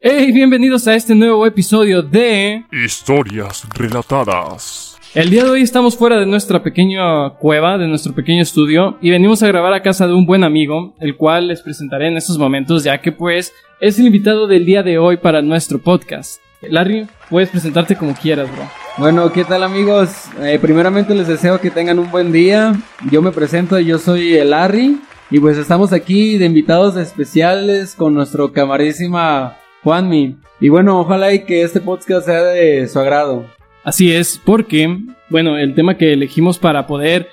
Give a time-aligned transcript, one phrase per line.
[0.00, 4.96] Hey, bienvenidos a este nuevo episodio de Historias relatadas.
[5.12, 9.10] El día de hoy estamos fuera de nuestra pequeña cueva, de nuestro pequeño estudio, y
[9.10, 12.38] venimos a grabar a casa de un buen amigo, el cual les presentaré en estos
[12.38, 16.40] momentos, ya que pues es el invitado del día de hoy para nuestro podcast.
[16.62, 18.70] Larry, puedes presentarte como quieras, bro.
[18.98, 20.26] Bueno, ¿qué tal amigos?
[20.40, 22.72] Eh, primeramente les deseo que tengan un buen día.
[23.10, 24.96] Yo me presento, yo soy el Larry,
[25.28, 30.36] y pues estamos aquí de invitados especiales con nuestro camarísima Juanmi.
[30.60, 33.46] Y bueno, ojalá y que este podcast sea de su agrado.
[33.84, 34.98] Así es, porque,
[35.30, 37.28] bueno, el tema que elegimos para poder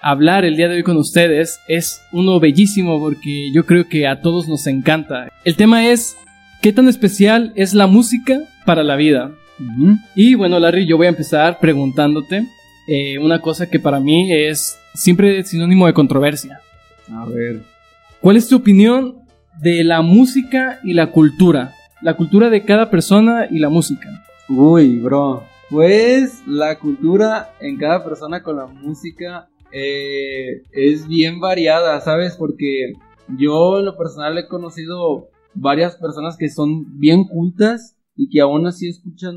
[0.00, 4.20] hablar el día de hoy con ustedes es uno bellísimo porque yo creo que a
[4.20, 5.28] todos nos encanta.
[5.44, 6.16] El tema es,
[6.62, 9.32] ¿qué tan especial es la música para la vida?
[10.14, 12.46] Y bueno, Larry, yo voy a empezar preguntándote
[12.86, 16.60] eh, una cosa que para mí es siempre sinónimo de controversia.
[17.12, 17.62] A ver.
[18.20, 19.16] ¿Cuál es tu opinión
[19.60, 21.72] de la música y la cultura?
[22.00, 24.24] La cultura de cada persona y la música.
[24.48, 25.42] Uy, bro.
[25.68, 32.36] Pues la cultura en cada persona con la música eh, es bien variada, ¿sabes?
[32.36, 32.92] Porque
[33.36, 38.66] yo en lo personal he conocido varias personas que son bien cultas y que aún
[38.66, 39.34] así escuchan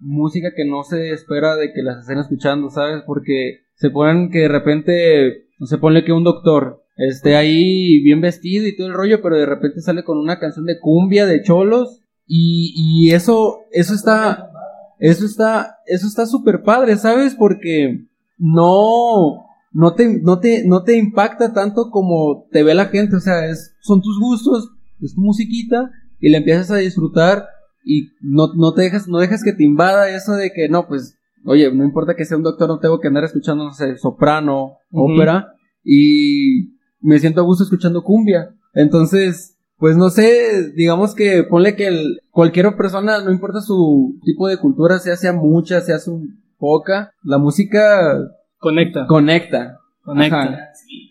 [0.00, 3.02] música que no se espera de que las estén escuchando, ¿sabes?
[3.06, 8.66] Porque se ponen que de repente, se pone que un doctor esté ahí bien vestido
[8.66, 12.03] y todo el rollo, pero de repente sale con una canción de cumbia, de cholos,
[12.26, 14.50] y, y eso, eso está,
[14.98, 17.34] eso está, eso está súper padre, ¿sabes?
[17.34, 18.06] Porque
[18.38, 23.20] no, no te, no te, no te impacta tanto como te ve la gente, o
[23.20, 27.46] sea, es, son tus gustos, es tu musiquita, y la empiezas a disfrutar,
[27.84, 31.18] y no, no te dejas, no dejas que te invada eso de que, no, pues,
[31.44, 34.78] oye, no importa que sea un doctor, no tengo que andar escuchando, no sé, soprano,
[34.90, 38.54] ópera, y me siento a gusto escuchando cumbia.
[38.72, 39.53] Entonces,
[39.84, 44.56] pues no sé, digamos que ponle que el, cualquier persona, no importa su tipo de
[44.56, 46.22] cultura, sea sea mucha, sea su
[46.56, 48.16] poca, la música
[48.56, 49.06] Conecta.
[49.06, 49.80] conecta.
[50.02, 50.42] Conecta.
[50.42, 50.68] Ajá,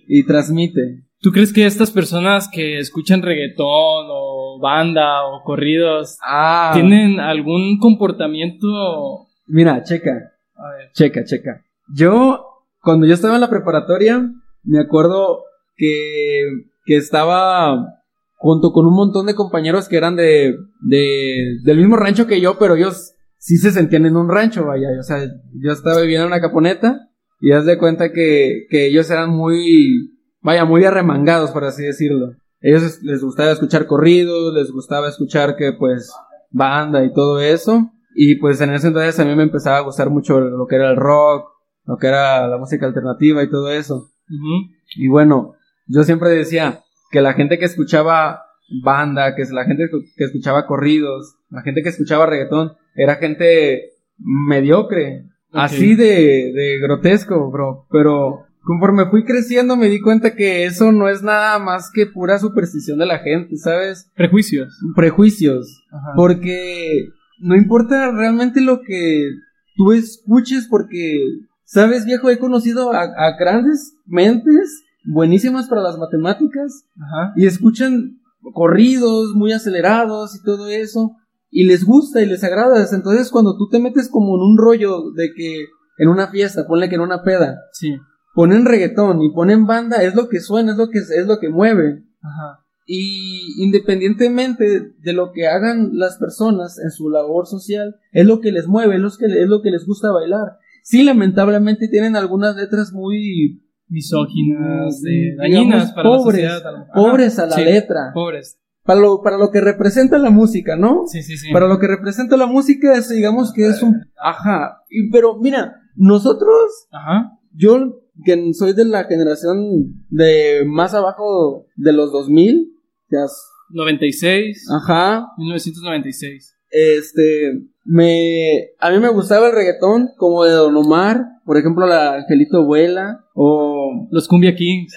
[0.07, 1.03] y transmite.
[1.21, 7.77] ¿Tú crees que estas personas que escuchan reggaetón o banda o corridos Ah, tienen algún
[7.77, 9.27] comportamiento...
[9.45, 10.91] mira, checa, A ver.
[10.93, 11.63] checa, checa.
[11.93, 12.43] Yo,
[12.81, 14.31] cuando yo estaba en la preparatoria,
[14.63, 15.43] me acuerdo
[15.75, 16.41] que,
[16.87, 17.99] que estaba
[18.43, 22.57] junto con un montón de compañeros que eran de, de, del mismo rancho que yo,
[22.59, 24.89] pero ellos sí se sentían en un rancho, vaya.
[24.99, 25.23] O sea,
[25.53, 27.07] yo estaba viviendo en una caponeta
[27.39, 30.11] y haz de cuenta que, que ellos eran muy,
[30.41, 32.35] vaya, muy arremangados, por así decirlo.
[32.59, 36.11] Ellos les gustaba escuchar corridos, les gustaba escuchar que, pues,
[36.51, 37.93] banda y todo eso.
[38.13, 40.91] Y pues en ese entonces a mí me empezaba a gustar mucho lo que era
[40.91, 41.45] el rock,
[41.85, 44.09] lo que era la música alternativa y todo eso.
[44.27, 44.69] Ujú.
[44.97, 45.53] Y bueno,
[45.87, 46.83] yo siempre decía
[47.13, 48.47] que la gente que escuchaba
[48.83, 49.87] banda, que es la gente
[50.17, 57.51] que escuchaba corridos, la gente que escuchaba reggaetón, era gente mediocre, así de, de grotesco,
[57.51, 57.85] bro.
[57.91, 62.39] Pero conforme fui creciendo me di cuenta que eso no es nada más que pura
[62.39, 64.09] superstición de la gente, ¿sabes?
[64.15, 64.73] Prejuicios.
[64.95, 65.83] Prejuicios.
[65.91, 66.13] Ajá.
[66.15, 67.09] Porque
[67.39, 69.29] no importa realmente lo que
[69.75, 71.23] tú escuches, porque,
[71.63, 72.31] ¿sabes, viejo?
[72.31, 77.33] He conocido a, a grandes mentes buenísimas para las matemáticas Ajá.
[77.35, 78.19] y escuchan
[78.53, 81.15] corridos muy acelerados y todo eso
[81.49, 82.85] y les gusta y les agrada.
[82.91, 85.65] Entonces, cuando tú te metes como en un rollo de que
[85.97, 87.95] en una fiesta, ponle que en una peda, Sí.
[88.33, 91.49] ponen reggaetón y ponen banda, es lo que suena, es lo que, es lo que
[91.49, 92.03] mueve.
[92.21, 92.59] Ajá.
[92.85, 98.51] Y independientemente de lo que hagan las personas en su labor social, es lo que
[98.51, 100.57] les mueve, es lo que, es lo que les gusta bailar.
[100.83, 103.61] Sí, lamentablemente tienen algunas letras muy
[103.93, 106.67] Misóginas, eh, digamos, dañinas para pobres, la sociedad.
[106.67, 106.93] a lo- Ajá.
[106.93, 107.99] pobres a la Sí, letra.
[108.13, 108.59] Pobres.
[108.83, 111.03] Para lo, para lo que representa la música, ¿no?
[111.07, 111.53] Sí, sí, sí.
[111.53, 113.95] Para lo que representa la música es, digamos que es un...
[114.21, 114.81] Ajá.
[114.89, 117.31] Y, pero mira, nosotros, Ajá.
[117.53, 122.73] yo que soy de la generación de más abajo de los 2000,
[123.09, 123.35] ya, s-
[123.69, 124.67] 96.
[124.69, 126.55] ajá, 1996.
[126.69, 132.13] Este, me, a mí me gustaba el reggaetón como de Don Omar, por ejemplo la
[132.15, 134.93] Angelito Vuela, o Los Cumbia Kings.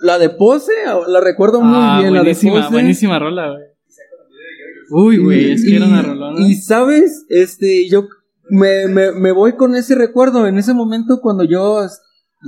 [0.00, 0.72] la de Pose,
[1.08, 2.70] la recuerdo muy Ah, bien, la de buenísima, Pose.
[2.72, 3.64] buenísima rola, güey.
[4.94, 6.46] Uy, güey, es que era una rolona.
[6.46, 8.08] Y sabes, este, yo
[8.50, 12.00] me, me, me voy con ese recuerdo, en ese momento cuando yo es-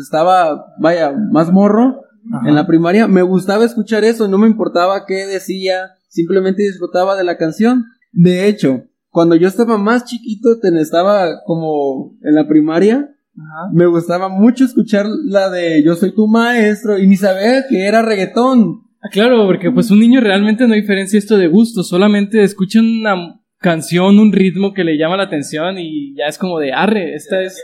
[0.02, 2.02] estaba, vaya, más morro,
[2.32, 2.48] Ajá.
[2.48, 7.24] en la primaria, me gustaba escuchar eso, no me importaba qué decía, simplemente disfrutaba de
[7.24, 7.84] la canción.
[8.12, 8.82] De hecho,
[9.14, 12.96] cuando yo estaba más chiquito, ten- estaba como en la primaria,
[13.36, 13.70] Ajá.
[13.72, 18.02] me gustaba mucho escuchar la de Yo soy tu maestro y ni sabía que era
[18.02, 18.80] reggaetón.
[19.00, 23.40] Ah, claro, porque pues un niño realmente no diferencia esto de gusto, solamente escucha una
[23.58, 27.40] canción, un ritmo que le llama la atención y ya es como de arre, esta
[27.40, 27.62] es...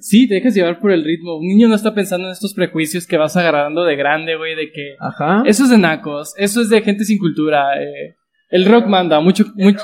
[0.00, 1.36] Sí, te dejas llevar por el ritmo.
[1.38, 4.72] Un niño no está pensando en estos prejuicios que vas agarrando de grande, güey, de
[4.72, 5.42] que Ajá.
[5.46, 7.80] eso es de nacos, eso es de gente sin cultura.
[7.82, 8.16] eh,
[8.50, 9.78] el rock manda mucho, mucho.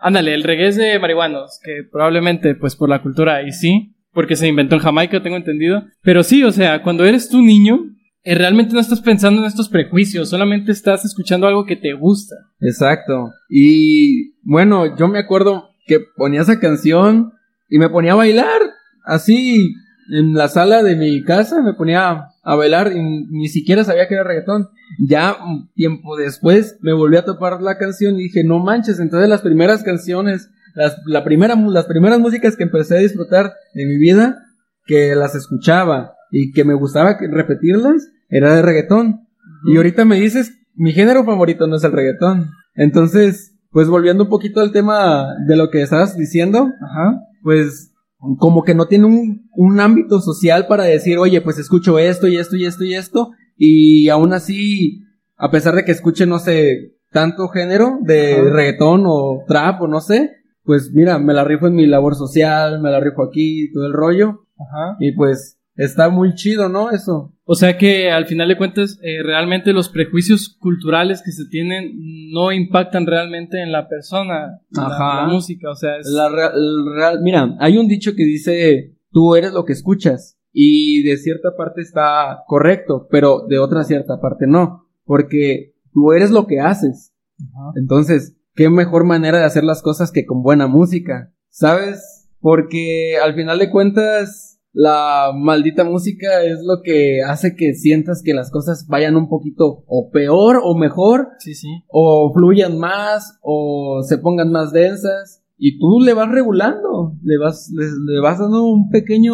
[0.00, 4.48] Ándale, el reggae de marihuanos, que probablemente, pues por la cultura y sí, porque se
[4.48, 5.84] inventó en Jamaica, tengo entendido.
[6.02, 7.80] Pero sí, o sea, cuando eres tú niño,
[8.22, 12.34] eh, realmente no estás pensando en estos prejuicios, solamente estás escuchando algo que te gusta.
[12.60, 13.30] Exacto.
[13.48, 17.32] Y bueno, yo me acuerdo que ponía esa canción
[17.68, 18.60] y me ponía a bailar
[19.04, 19.72] así
[20.10, 24.14] en la sala de mi casa, me ponía a bailar y ni siquiera sabía que
[24.14, 24.70] era reggaetón.
[24.98, 29.28] Ya un tiempo después me volví a topar la canción y dije, no manches, entonces
[29.28, 33.98] las primeras canciones, las, la primera, las primeras músicas que empecé a disfrutar de mi
[33.98, 34.46] vida,
[34.86, 39.28] que las escuchaba y que me gustaba repetirlas, era de reggaetón.
[39.66, 42.48] Y ahorita me dices, mi género favorito no es el reggaetón.
[42.74, 47.20] Entonces, pues volviendo un poquito al tema de lo que estabas diciendo, Ajá.
[47.42, 47.92] pues
[48.38, 52.36] como que no tiene un, un ámbito social para decir, oye, pues escucho esto y
[52.36, 55.02] esto y esto y esto, y aún así,
[55.36, 58.50] a pesar de que escuche, no sé, tanto género de Ajá.
[58.50, 60.32] reggaetón o trap o no sé,
[60.64, 63.92] pues mira, me la rifo en mi labor social, me la rifo aquí, todo el
[63.92, 64.96] rollo, Ajá.
[64.98, 66.90] y pues está muy chido, ¿no?
[66.90, 67.32] Eso.
[67.44, 71.92] O sea que al final de cuentas, eh, realmente los prejuicios culturales que se tienen
[72.30, 75.22] no impactan realmente en la persona, en la- Ajá.
[75.26, 75.70] la, música.
[75.70, 79.52] O sea, es, La rea- el real- mira, hay un dicho que dice, tú eres
[79.54, 80.34] lo que escuchas.
[80.52, 84.86] Y de cierta parte está correcto, pero de otra cierta parte no.
[85.04, 87.12] Porque tú eres lo que haces.
[87.38, 87.72] Ajá.
[87.76, 91.32] Entonces, qué mejor manera de hacer las cosas que con buena música.
[91.50, 92.28] ¿Sabes?
[92.40, 98.34] Porque al final de cuentas, la maldita música es lo que hace que sientas que
[98.34, 101.68] las cosas vayan un poquito o peor o mejor Sí, sí.
[101.88, 107.70] o fluyan más o se pongan más densas y tú le vas regulando, le vas
[107.74, 109.32] le, le vas dando un pequeño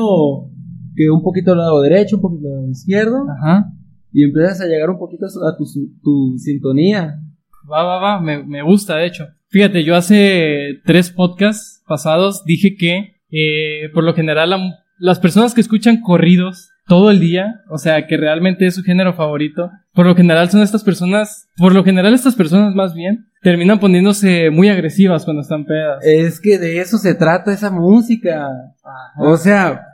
[0.97, 3.67] que un poquito al lado derecho, un poquito al lado izquierdo Ajá.
[4.13, 5.65] y empiezas a llegar un poquito a tu,
[6.03, 7.21] tu sintonía.
[7.71, 9.27] Va, va, va, me, me gusta, de hecho.
[9.49, 15.55] Fíjate, yo hace tres podcasts pasados dije que, eh, por lo general, la- las personas
[15.55, 20.07] que escuchan corridos todo el día, o sea, que realmente es su género favorito, por
[20.07, 24.69] lo general son estas personas, por lo general estas personas más bien, terminan poniéndose muy
[24.69, 26.05] agresivas cuando están pedas.
[26.05, 28.49] Es que de eso se trata esa música.
[29.19, 29.87] O sea,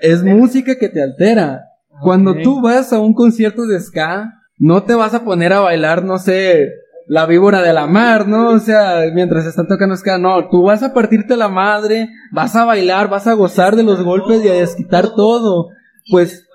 [0.00, 1.64] es música que te altera.
[2.00, 6.04] Cuando tú vas a un concierto de ska, no te vas a poner a bailar,
[6.04, 6.70] no sé,
[7.12, 8.50] la víbora de la mar, ¿no?
[8.50, 12.64] O sea, mientras están tocando ska, no, tú vas a partirte la madre, vas a
[12.64, 15.70] bailar, vas a gozar de los golpes y a desquitar todo.
[16.08, 16.46] Pues,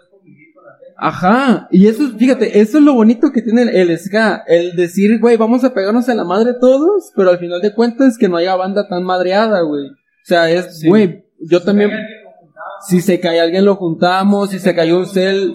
[0.98, 5.20] ajá, y eso, fíjate, eso es lo bonito que tiene el, el ska, el decir,
[5.20, 8.38] güey, vamos a pegarnos a la madre todos, pero al final de cuentas que no
[8.38, 9.88] haya banda tan madreada, güey.
[9.90, 10.88] O sea, es, Sí.
[10.88, 11.92] güey, yo también,
[12.88, 15.54] si se cae alguien lo juntamos, si se cayó un cel,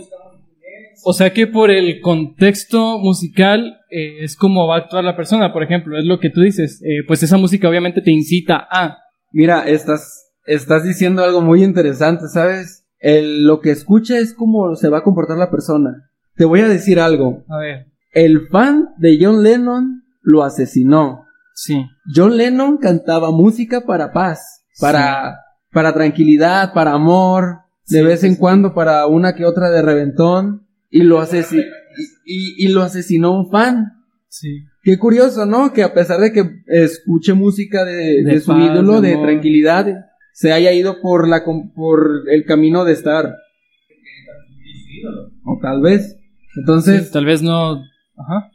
[1.05, 5.53] O sea que por el contexto musical eh, es como va a actuar la persona,
[5.53, 8.99] por ejemplo, es lo que tú dices, eh, pues esa música obviamente te incita a...
[9.33, 12.87] Mira, estás, estás diciendo algo muy interesante, ¿sabes?
[12.99, 16.11] El- lo que escucha es cómo se va a comportar la persona.
[16.37, 17.45] Te voy a decir algo.
[17.49, 21.25] A ver, El fan de John Lennon lo asesinó.
[21.55, 21.85] sí.
[22.15, 25.39] John Lennon cantaba música para paz, para,
[25.73, 27.59] para tranquilidad, para amor,
[27.89, 28.39] de Sí, vez en sí.
[28.39, 31.65] cuando para una que otra de reventón, y lo, asesi-
[32.27, 33.93] y, y- y lo asesinó un fan.
[34.29, 34.65] Sí.
[34.83, 35.73] Qué curioso, ¿no?
[35.73, 39.87] Que a pesar de que escuche música de, De de su paz, ídolo, de tranquilidad,
[40.33, 41.43] se haya ido por la
[41.75, 43.35] por el camino de estar.
[45.45, 46.17] O tal vez.
[46.57, 47.75] Entonces, Sí, tal vez no.
[48.17, 48.51] Ajá.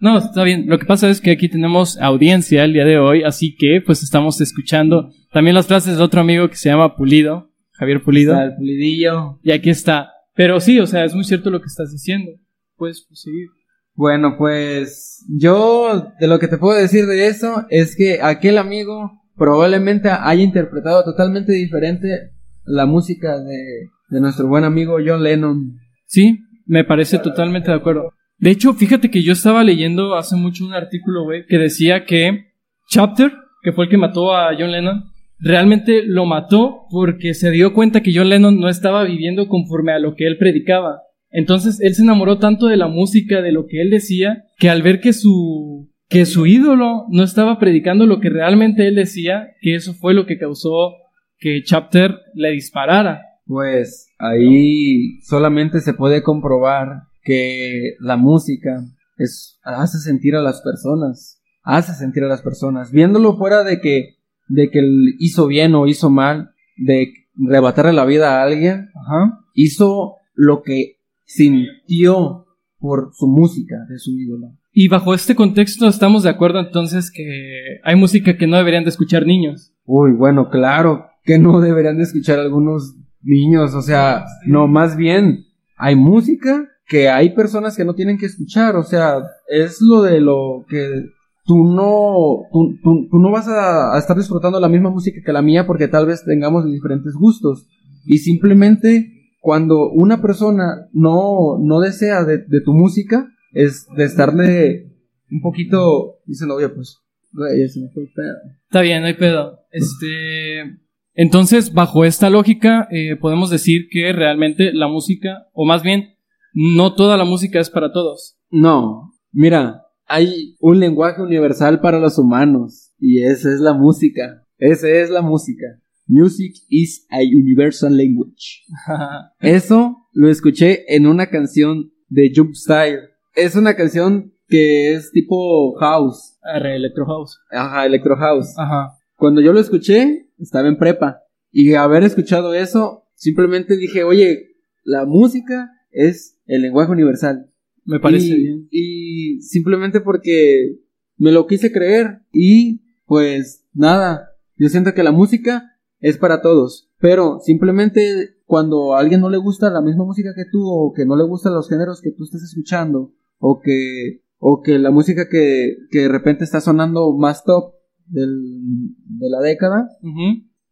[0.00, 0.66] No, está bien.
[0.66, 4.02] Lo que pasa es que aquí tenemos audiencia el día de hoy, así que pues
[4.02, 8.32] estamos escuchando también las frases de otro amigo que se llama Pulido, Javier Pulido.
[8.32, 9.38] está el pulidillo.
[9.42, 10.10] Y aquí está.
[10.34, 12.32] Pero sí, o sea, es muy cierto lo que estás diciendo.
[12.76, 13.48] Puedes proseguir.
[13.94, 19.12] Bueno, pues yo de lo que te puedo decir de eso es que aquel amigo
[19.36, 22.32] probablemente haya interpretado totalmente diferente
[22.64, 25.78] la música de, de nuestro buen amigo John Lennon.
[26.06, 28.12] Sí, me parece totalmente de acuerdo.
[28.38, 32.52] De hecho, fíjate que yo estaba leyendo hace mucho un artículo, güey, que decía que
[32.88, 35.04] Chapter, que fue el que mató a John Lennon,
[35.38, 39.98] realmente lo mató porque se dio cuenta que John Lennon no estaba viviendo conforme a
[39.98, 41.02] lo que él predicaba.
[41.30, 44.82] Entonces él se enamoró tanto de la música, de lo que él decía, que al
[44.82, 49.74] ver que su que su ídolo no estaba predicando lo que realmente él decía, que
[49.74, 50.92] eso fue lo que causó
[51.38, 53.22] que Chapter le disparara.
[53.46, 58.84] Pues ahí solamente se puede comprobar que la música
[59.18, 64.13] es, hace sentir a las personas, hace sentir a las personas, viéndolo fuera de que,
[64.48, 67.12] de que él hizo bien o hizo mal, de
[67.48, 69.40] arrebatarle la vida a alguien, Ajá.
[69.54, 72.46] hizo lo que sintió
[72.78, 74.52] por su música de su ídolo.
[74.72, 78.90] Y bajo este contexto estamos de acuerdo entonces que hay música que no deberían de
[78.90, 79.72] escuchar niños.
[79.84, 85.46] Uy, bueno, claro que no deberían de escuchar algunos niños, o sea, no, más bien
[85.76, 90.20] hay música que hay personas que no tienen que escuchar, o sea, es lo de
[90.20, 91.04] lo que
[91.44, 95.32] tú no, tú, tú- tú no vas a, a estar disfrutando la misma música que
[95.32, 97.66] la mía porque tal vez tengamos diferentes gustos
[98.06, 99.10] y simplemente
[99.40, 104.90] cuando una persona no, no desea de, de tu música es de estarle
[105.30, 106.98] un poquito diciendo, oye, pues,
[107.32, 108.34] ya se me fue el pedo".
[108.68, 109.58] Está bien, no hay pedo.
[109.70, 110.78] Este.
[111.14, 116.14] Entonces, bajo esta lógica, eh, podemos decir que realmente la música, o más bien,
[116.54, 118.36] no toda la música es para todos.
[118.50, 119.82] No, mira,
[120.14, 124.46] hay un lenguaje universal para los humanos y esa es la música.
[124.58, 125.66] Esa es la música.
[126.06, 128.62] Music is a universal language.
[129.40, 133.00] Eso lo escuché en una canción de Jump Style.
[133.34, 137.40] Es una canción que es tipo house, Arre, Electro House.
[137.50, 138.54] ajá, electro house.
[138.56, 138.92] Ajá.
[139.16, 141.22] Cuando yo lo escuché, estaba en prepa.
[141.50, 144.50] Y haber escuchado eso, simplemente dije, oye,
[144.84, 147.50] la música es el lenguaje universal.
[147.84, 148.68] Me parece y, bien.
[148.70, 148.93] y
[149.40, 150.78] simplemente porque
[151.16, 156.90] me lo quise creer y pues nada, yo siento que la música es para todos,
[156.98, 161.06] pero simplemente cuando a alguien no le gusta la misma música que tú o que
[161.06, 165.28] no le gustan los géneros que tú estás escuchando o que o que la música
[165.30, 167.72] que, que de repente está sonando más top
[168.06, 169.88] del- de la década,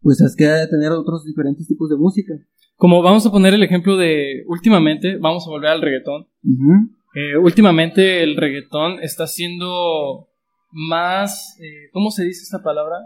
[0.03, 2.35] pues es que hay de tener otros diferentes tipos de música.
[2.77, 6.27] Como vamos a poner el ejemplo de últimamente, vamos a volver al reggaetón.
[7.15, 10.29] Eh, últimamente el reggaetón está siendo
[10.71, 12.97] más, eh, ¿cómo se dice esta palabra?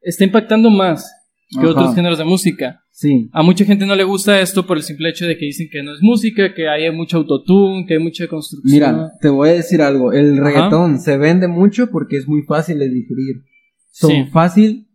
[0.00, 1.10] Está impactando más
[1.50, 1.68] que Ajá.
[1.70, 2.80] otros géneros de música.
[2.90, 3.28] Sí.
[3.32, 5.82] A mucha gente no le gusta esto por el simple hecho de que dicen que
[5.82, 8.72] no es música, que hay mucho autotune, que hay mucha construcción.
[8.72, 10.12] Mira, te voy a decir algo.
[10.12, 10.44] El Ajá.
[10.44, 13.42] reggaetón se vende mucho porque es muy fácil de digerir.
[13.90, 14.24] Son Sí.
[14.32, 14.88] fácil,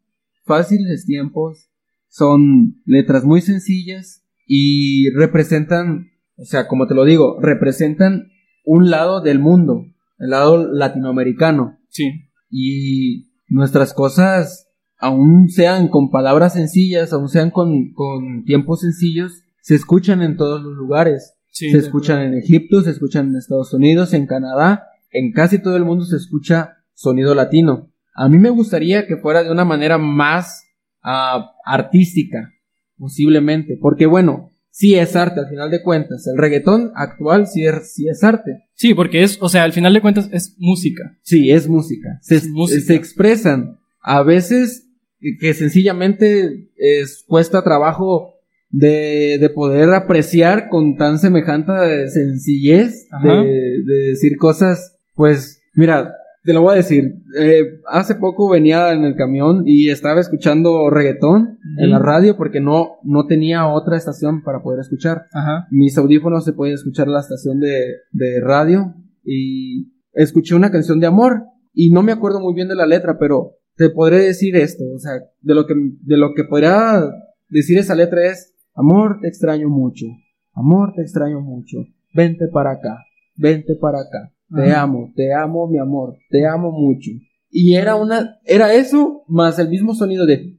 [0.45, 1.69] fáciles tiempos,
[2.09, 8.30] son letras muy sencillas y representan, o sea, como te lo digo, representan
[8.65, 9.85] un lado del mundo,
[10.19, 11.77] el lado latinoamericano.
[11.89, 12.11] sí,
[12.49, 19.75] Y nuestras cosas, aún sean con palabras sencillas, aún sean con, con tiempos sencillos, se
[19.75, 21.35] escuchan en todos los lugares.
[21.49, 21.71] sí.
[21.71, 25.85] Se escuchan en Egipto, se escuchan en Estados Unidos, en Canadá, en casi todo el
[25.85, 27.89] mundo se escucha sonido latino.
[28.13, 30.63] A mí me gustaría que fuera de una manera más
[31.01, 32.51] ah, artística,
[32.97, 36.25] posiblemente, porque bueno, sí es arte al final de cuentas.
[36.27, 38.63] El reggaetón actual sí es, sí es arte.
[38.73, 41.17] Sí, porque es, o sea, al final de cuentas es música.
[41.21, 42.17] Sí, es música.
[42.21, 42.81] Se, Es música.
[42.81, 43.77] se expresan.
[44.01, 44.87] A veces
[45.19, 48.33] que que sencillamente es, cuesta trabajo
[48.69, 54.97] de, de poder apreciar con tan semejante sencillez de, de decir cosas.
[55.13, 57.15] Pues, mira, te lo voy a decir.
[57.37, 62.59] Eh, hace poco venía en el camión y estaba escuchando reggaetón en la radio porque
[62.59, 65.25] no, no tenía otra estación para poder escuchar.
[65.33, 65.67] Ajá.
[65.71, 71.07] mis audífonos se podía escuchar la estación de, de radio y escuché una canción de
[71.07, 71.43] amor
[71.73, 74.99] y no me acuerdo muy bien de la letra, pero te podré decir esto, o
[74.99, 77.01] sea, de lo que, de lo que podría
[77.49, 80.05] decir esa letra es, amor, te extraño mucho,
[80.53, 81.77] amor, te extraño mucho,
[82.13, 82.97] vente para acá,
[83.35, 84.81] vente para acá, te Ajá.
[84.83, 87.11] amo, te amo, mi amor, te amo mucho.
[87.49, 90.57] Y era una, era eso más el mismo sonido de,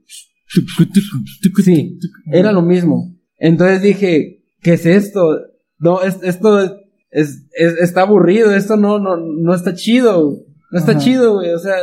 [1.65, 1.99] sí,
[2.31, 3.15] era lo mismo.
[3.39, 5.39] Entonces dije, ¿qué es esto?
[5.79, 6.73] No, es- esto es,
[7.11, 10.39] es- es- está aburrido, esto no, no, no está chido,
[10.71, 11.01] no está Ajá.
[11.01, 11.77] chido, güey, o sea,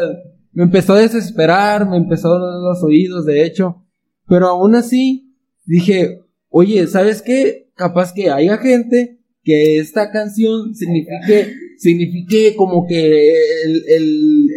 [0.51, 3.83] me empezó a desesperar, me empezó a doler los oídos, de hecho,
[4.27, 5.35] pero aún así
[5.65, 7.69] dije, oye, ¿sabes qué?
[7.75, 13.31] Capaz que haya gente que esta canción signifique, signifique como que
[13.65, 14.47] el, el,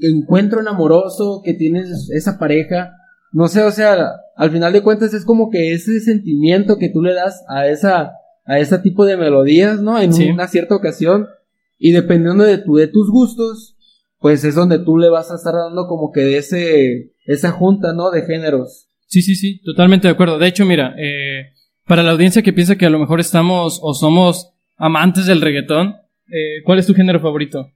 [0.00, 2.92] el encuentro en amoroso que tienes esa pareja,
[3.32, 7.00] no sé, o sea, al final de cuentas es como que ese sentimiento que tú
[7.02, 8.12] le das a esa,
[8.44, 10.00] a ese tipo de melodías, ¿no?
[10.00, 10.28] En Sí.
[10.28, 11.26] una cierta ocasión,
[11.78, 13.76] y dependiendo de tu, de tus gustos,
[14.18, 17.92] pues es donde tú le vas a estar dando como que de ese, esa junta,
[17.92, 18.10] ¿no?
[18.10, 18.88] De géneros.
[19.06, 20.38] Sí, sí, sí, totalmente de acuerdo.
[20.38, 21.52] De hecho, mira, eh,
[21.86, 25.96] para la audiencia que piensa que a lo mejor estamos o somos amantes del reggaetón,
[26.32, 27.66] eh, ¿cuál es tu género favorito?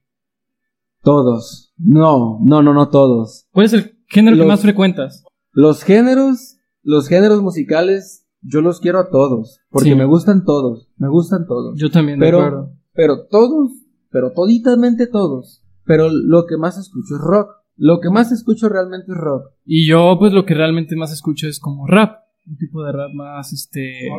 [1.03, 1.73] Todos.
[1.77, 3.47] No, no, no, no todos.
[3.51, 5.23] ¿Cuál es el género Los- que más frecuentas?
[5.51, 9.95] Los géneros, los géneros musicales, yo los quiero a todos, porque Sí.
[9.95, 11.79] me gustan todos, me gustan todos.
[11.79, 12.73] Yo también, de pero, acuerdo.
[12.93, 13.71] pero todos,
[14.11, 15.63] pero toditamente todos.
[15.85, 17.49] Pero lo que más escucho es rock.
[17.77, 19.51] Lo que más escucho realmente es rock.
[19.65, 22.23] Y yo, pues lo que realmente más escucho es como rap.
[22.45, 24.09] Un tipo de rap más, este,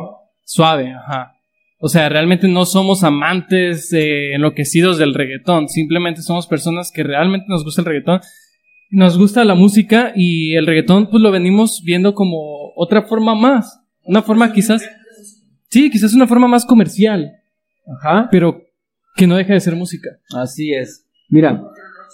[0.43, 1.33] suave, ajá.
[1.81, 5.69] O sea, realmente no somos amantes eh, enloquecidos del reggaetón.
[5.69, 8.19] Simplemente somos personas que realmente nos gusta el reggaetón.
[8.91, 13.79] Nos gusta la música y el reggaetón, pues lo venimos viendo como otra forma más.
[14.03, 14.83] Una forma quizás.
[15.69, 17.31] Sí, quizás una forma más comercial.
[17.97, 18.27] Ajá.
[18.29, 18.61] Pero
[19.15, 20.09] que no deja de ser música.
[20.35, 21.05] Así es.
[21.29, 21.63] Mira,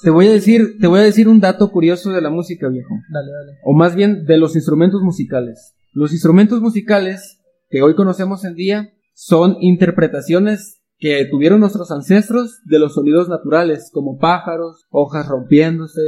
[0.04, 2.94] te voy a decir, te voy a decir un dato curioso de la música, viejo.
[3.12, 3.58] Dale, dale.
[3.64, 5.76] O más bien de los instrumentos musicales.
[5.92, 7.40] Los instrumentos musicales
[7.72, 13.90] que hoy conocemos en día son interpretaciones que tuvieron nuestros ancestros de los sonidos naturales,
[13.92, 16.02] como pájaros, hojas rompiéndose,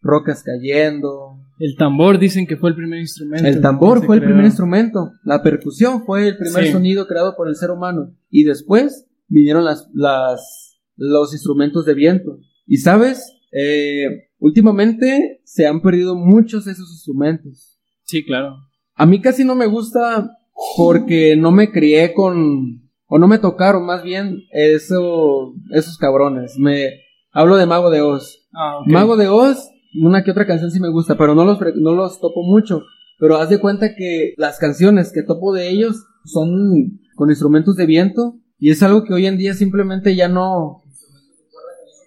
[0.00, 1.38] rocas cayendo.
[1.58, 3.46] El tambor dicen que fue el primer instrumento.
[3.46, 5.10] El tambor fue el primer instrumento.
[5.24, 6.72] La percusión fue el primer Sí.
[6.72, 8.14] sonido creado por el ser humano.
[8.30, 12.38] Y después vinieron las, las, los instrumentos de viento.
[12.66, 17.78] Y sabes, Eh, últimamente se han perdido muchos de esos instrumentos.
[18.04, 18.56] Sí, claro.
[18.94, 20.30] A mí casi no me gusta
[20.76, 26.58] porque no me crié con, o no me tocaron más bien eso, esos cabrones.
[26.58, 26.90] Me
[27.32, 28.48] hablo de Mago de Oz.
[28.54, 28.80] Ah.
[28.86, 32.20] Mago de Oz, una que otra canción sí me gusta, pero no los, no los
[32.20, 32.82] topo mucho.
[33.18, 37.86] Pero haz de cuenta que las canciones que topo de ellos son con instrumentos de
[37.86, 40.78] viento y es algo que hoy en día simplemente ya no...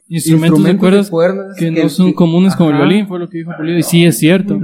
[0.07, 3.51] Instrumentos, de cuerdas cuerdas que no son comunes como el violín, fue lo que dijo
[3.57, 4.59] Pulido, y sí es cierto.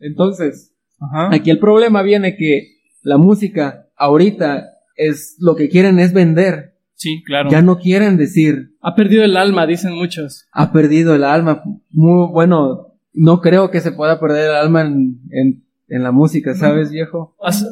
[0.00, 0.70] Entonces,
[1.00, 1.34] Ajá.
[1.34, 6.74] Aquí el problema viene que la música ahorita es lo que quieren es vender.
[6.94, 7.48] Sí, claro.
[7.50, 10.46] Ya no quieren decir Ha perdido el alma, dicen muchos.
[10.52, 11.62] ha perdido el alma.
[11.90, 16.54] Muy bueno, no creo que se pueda perder el alma en, en, en la música,
[16.54, 17.34] ¿sabes, viejo?
[17.42, 17.64] Hace,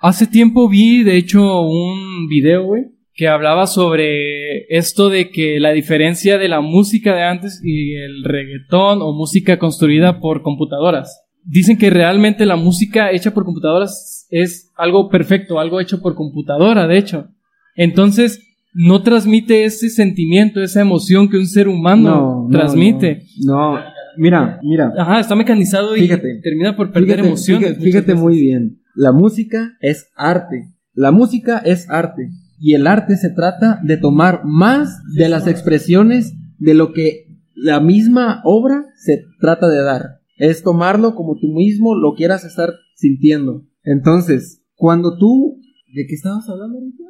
[0.00, 5.72] hace tiempo vi, de hecho, un video, güey, que hablaba sobre esto de que la
[5.72, 11.24] diferencia de la música de antes y el reggaetón o música construida por computadoras.
[11.42, 16.86] Dicen que realmente la música hecha por computadoras es algo perfecto, algo hecho por computadora,
[16.86, 17.28] de hecho.
[17.74, 18.40] Entonces,
[18.72, 23.22] no transmite ese sentimiento, esa emoción que un ser humano transmite.
[23.44, 23.80] No, no.
[24.18, 24.92] mira, mira.
[24.98, 26.08] Ajá, está mecanizado y
[26.42, 27.68] termina por perder Fíjate, emociones.
[27.68, 28.80] fíjate, fíjate muy bien.
[28.94, 30.72] La música es arte.
[30.92, 32.30] La música es arte.
[32.58, 37.80] Y el arte se trata de tomar más de las expresiones de lo que la
[37.80, 40.20] misma obra se trata de dar.
[40.36, 43.64] Es tomarlo como tú mismo lo quieras estar sintiendo.
[43.86, 45.60] Entonces, cuando tú...
[45.94, 47.02] ¿De qué estabas hablando ahorita?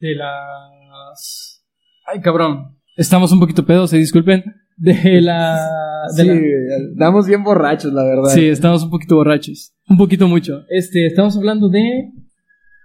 [0.00, 1.62] de las...
[2.06, 2.76] Ay, cabrón.
[2.96, 4.42] Estamos un poquito pedos, se disculpen.
[4.78, 5.60] De la...
[6.16, 8.30] de Sí, la- estamos bien borrachos, la verdad.
[8.32, 9.74] Sí, estamos un poquito borrachos.
[9.90, 10.64] Un poquito mucho.
[10.70, 12.10] Este, estamos hablando de...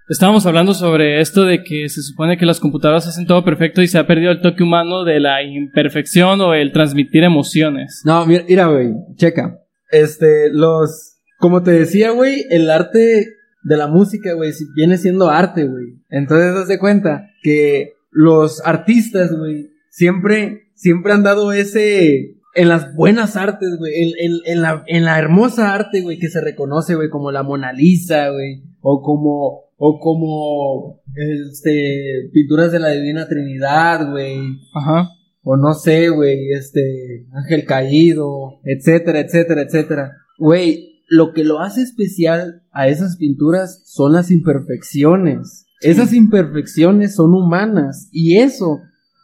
[0.09, 3.87] Estábamos hablando sobre esto de que se supone que las computadoras hacen todo perfecto y
[3.87, 8.01] se ha perdido el toque humano de la imperfección o el transmitir emociones.
[8.05, 9.57] No, mira, mira, güey, checa.
[9.89, 15.65] Este, los, como te decía, güey, el arte de la música, güey, viene siendo arte,
[15.65, 15.95] güey.
[16.09, 22.93] Entonces, haz de cuenta que los artistas, güey, siempre, siempre han dado ese, en las
[22.95, 26.95] buenas artes, güey, en, en- en la, en la hermosa arte, güey, que se reconoce,
[26.95, 33.27] güey, como la Mona Lisa, güey, o como, o como, este, pinturas de la Divina
[33.27, 34.37] Trinidad, güey,
[34.73, 35.09] Ajá.
[35.43, 40.11] o no sé, güey, este, Ángel Caído, etcétera, etcétera, etcétera.
[40.37, 45.67] Güey, lo que lo hace especial a esas pinturas son las imperfecciones.
[45.81, 48.79] Esas imperfecciones son humanas y eso,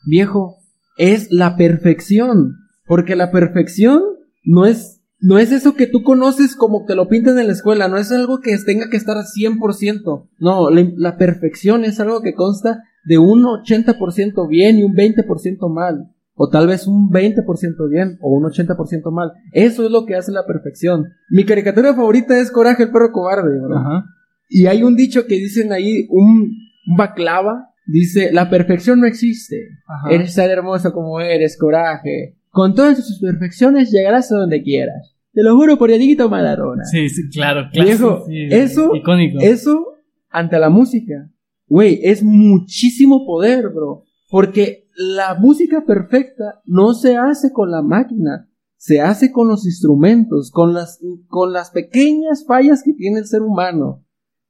[0.06, 0.58] viejo,
[0.98, 2.58] es la perfección.
[2.86, 4.02] Porque la perfección
[4.44, 7.88] no es no es eso que tú conoces como te lo pintan en la escuela,
[7.88, 10.30] no es algo que tenga que estar 100%.
[10.40, 15.72] No, la, la perfección es algo que consta de un 80% bien y un 20%
[15.72, 16.12] mal.
[16.36, 19.32] O tal vez un 20% bien o un 80% mal.
[19.52, 21.06] Eso es lo que hace la perfección.
[21.30, 23.78] Mi caricatura favorita es Coraje el perro cobarde, bro.
[23.78, 24.06] Ajá.
[24.50, 26.52] Y hay un dicho que dicen ahí, un,
[26.88, 29.68] un baclava, dice, la perfección no existe.
[29.88, 30.10] Ajá.
[30.16, 32.38] Eres tan hermoso como eres, coraje.
[32.50, 35.16] Con todas sus perfecciones llegarás a donde quieras.
[35.34, 36.84] Te lo juro por Dieguito Maradona.
[36.86, 37.88] Sí, sí, claro, claro.
[37.88, 39.38] Viejo, sí, eso- Icónico.
[39.40, 39.86] Eso,
[40.30, 41.30] ante la música,
[41.68, 44.04] güey, es muchísimo poder, bro.
[44.30, 50.52] Porque la música perfecta no se hace con la máquina, se hace con los instrumentos,
[50.52, 54.06] con las, con las pequeñas fallas que tiene el ser humano,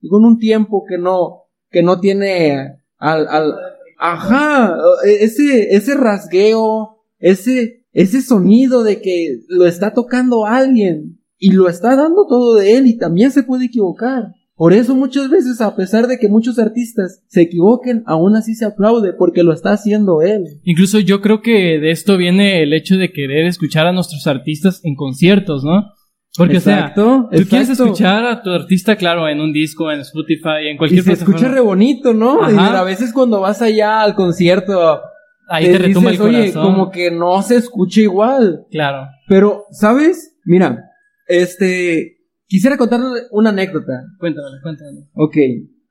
[0.09, 3.55] con un tiempo que no, que no tiene al, al,
[3.99, 11.69] ajá, ese, ese rasgueo, ese, ese sonido de que lo está tocando alguien y lo
[11.69, 14.33] está dando todo de él y también se puede equivocar.
[14.61, 18.65] Por eso muchas veces, a pesar de que muchos artistas se equivoquen, aún así se
[18.65, 20.43] aplaude porque lo está haciendo él.
[20.65, 24.79] Incluso yo creo que de esto viene el hecho de querer escuchar a nuestros artistas
[24.83, 25.87] en conciertos, ¿no?
[26.37, 27.85] Porque, Exacto, o sea, tú quieres exacto.
[27.85, 31.47] escuchar a tu artista, claro, en un disco, en Spotify, en Y cualquier se escucha
[31.47, 32.47] re bonito, ¿no?
[32.47, 35.01] Y a veces cuando vas allá al concierto,
[35.49, 36.63] Ahí te, retoma el dices, Oye, corazón.
[36.63, 38.67] como que no se escucha igual.
[38.69, 39.07] Claro.
[39.27, 40.37] Pero, ¿sabes?
[40.45, 40.83] Mira,
[41.27, 42.20] este,
[42.51, 42.99] quisiera contar
[43.31, 44.03] una anécdota.
[44.19, 45.07] Cuéntamelo, cuéntamelo.
[45.13, 45.37] Ok,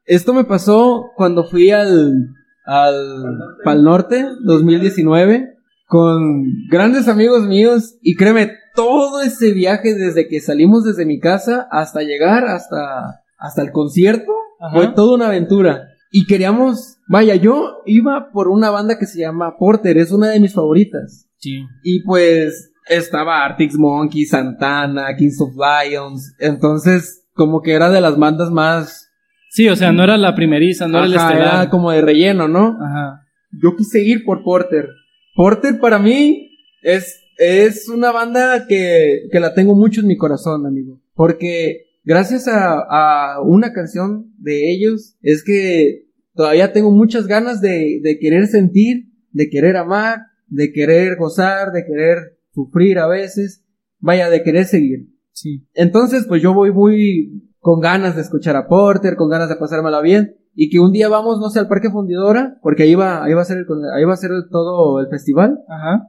[0.04, 2.34] esto me pasó cuando fui al,
[2.66, 3.24] al
[3.64, 5.54] Pal Norte 2019
[5.86, 11.66] con grandes amigos míos y créeme, todo ese viaje desde que salimos desde mi casa
[11.70, 14.76] hasta llegar hasta, hasta el concierto Ajá.
[14.76, 15.88] fue toda una aventura.
[16.12, 20.40] Y queríamos, vaya, yo iba por una banda que se llama Porter, es una de
[20.40, 21.26] mis favoritas.
[21.38, 21.62] Sí.
[21.82, 26.34] Y pues estaba Arctic Monkey, Santana, Kings of Lions.
[26.38, 29.08] Entonces, como que era de las bandas más.
[29.50, 31.54] Sí, o sea, no era la primeriza, no era el Ajá, estelar.
[31.54, 32.76] era como de relleno, ¿no?
[32.84, 33.22] Ajá.
[33.52, 34.88] Yo quise ir por Porter.
[35.34, 36.50] Porter para mí
[36.82, 41.00] es, es una banda que, que la tengo mucho en mi corazón, amigo.
[41.14, 48.00] Porque gracias a, a una canción de ellos es que todavía tengo muchas ganas de,
[48.02, 53.64] de querer sentir, de querer amar, de querer gozar, de querer sufrir a veces.
[53.98, 55.08] Vaya, de querer seguir.
[55.32, 55.66] Sí.
[55.74, 60.00] Entonces, pues yo voy muy con ganas de escuchar a Porter, con ganas de pasármela
[60.00, 60.36] bien.
[60.54, 63.42] Y que un día vamos, no sé, al Parque Fundidora, porque ahí va, ahí va
[63.42, 65.58] a ser el, ahí va a ser todo el festival.
[65.68, 66.08] Ajá.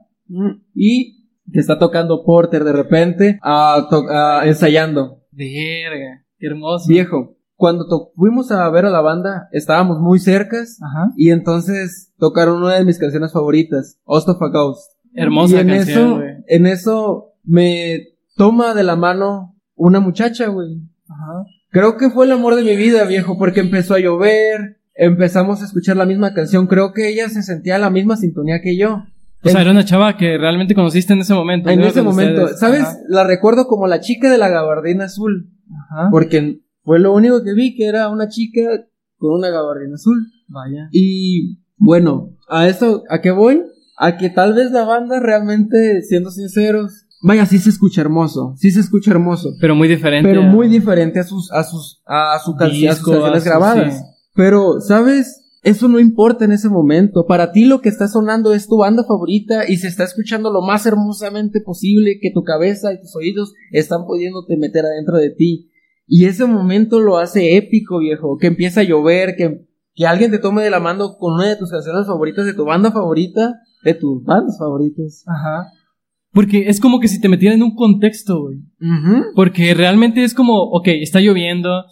[0.74, 5.20] Y que está tocando Porter de repente, a to- a- ensayando.
[5.30, 6.24] Verga.
[6.38, 6.86] Qué hermoso.
[6.88, 7.84] Viejo, cuando
[8.16, 10.78] fuimos a ver a la banda, estábamos muy cercas.
[10.82, 11.12] Ajá.
[11.16, 14.90] Y entonces tocaron una de mis canciones favoritas, Host of a Ghost.
[15.14, 16.30] Hermosa y en canción, eso, güey.
[16.48, 20.80] en eso me toma de la mano una muchacha, güey.
[21.08, 21.44] Ajá.
[21.70, 25.64] Creo que fue el amor de mi vida, viejo, porque empezó a llover, empezamos a
[25.64, 29.04] escuchar la misma canción, creo que ella se sentía en la misma sintonía que yo.
[29.44, 31.68] O sea, En- era una chava que realmente conociste en ese momento.
[31.70, 32.60] en ese momento, ustedes.
[32.60, 32.82] ¿sabes?
[32.82, 32.96] Ajá.
[33.08, 35.50] La recuerdo como la chica de la gabardina azul,
[35.90, 36.08] Ajá.
[36.10, 38.60] porque fue lo único que vi, que era una chica
[39.16, 40.26] con una gabardina azul.
[40.48, 40.88] Vaya.
[40.92, 43.62] Y bueno, a eso, ¿a qué voy?
[44.04, 48.70] A que tal vez la banda realmente, siendo sinceros, vaya, sí se escucha hermoso, sí
[48.70, 49.50] se escucha hermoso.
[49.60, 50.28] Pero muy diferente.
[50.28, 53.38] pero a- muy diferente a sus a sus a su can- a sus canciones a
[53.40, 53.98] su- grabadas.
[53.98, 54.04] sí.
[54.34, 57.26] Pero sabes, eso no importa en ese momento.
[57.26, 60.62] Para ti lo que está sonando es tu banda favorita y se está escuchando lo
[60.62, 65.70] más hermosamente posible que tu cabeza y tus oídos están pudiéndote meter adentro de ti.
[66.08, 68.36] Y ese momento lo hace épico, viejo.
[68.38, 71.56] Que empieza a llover, que, que alguien te tome de la mano con una de
[71.56, 75.24] tus canciones favoritas, de tu banda favorita, de tus bandas favoritas.
[75.26, 75.66] Ajá.
[76.32, 78.58] Porque es como que si te metieran en un contexto, güey.
[78.80, 79.24] Ujú.
[79.34, 81.84] Porque realmente es como, ok, está lloviendo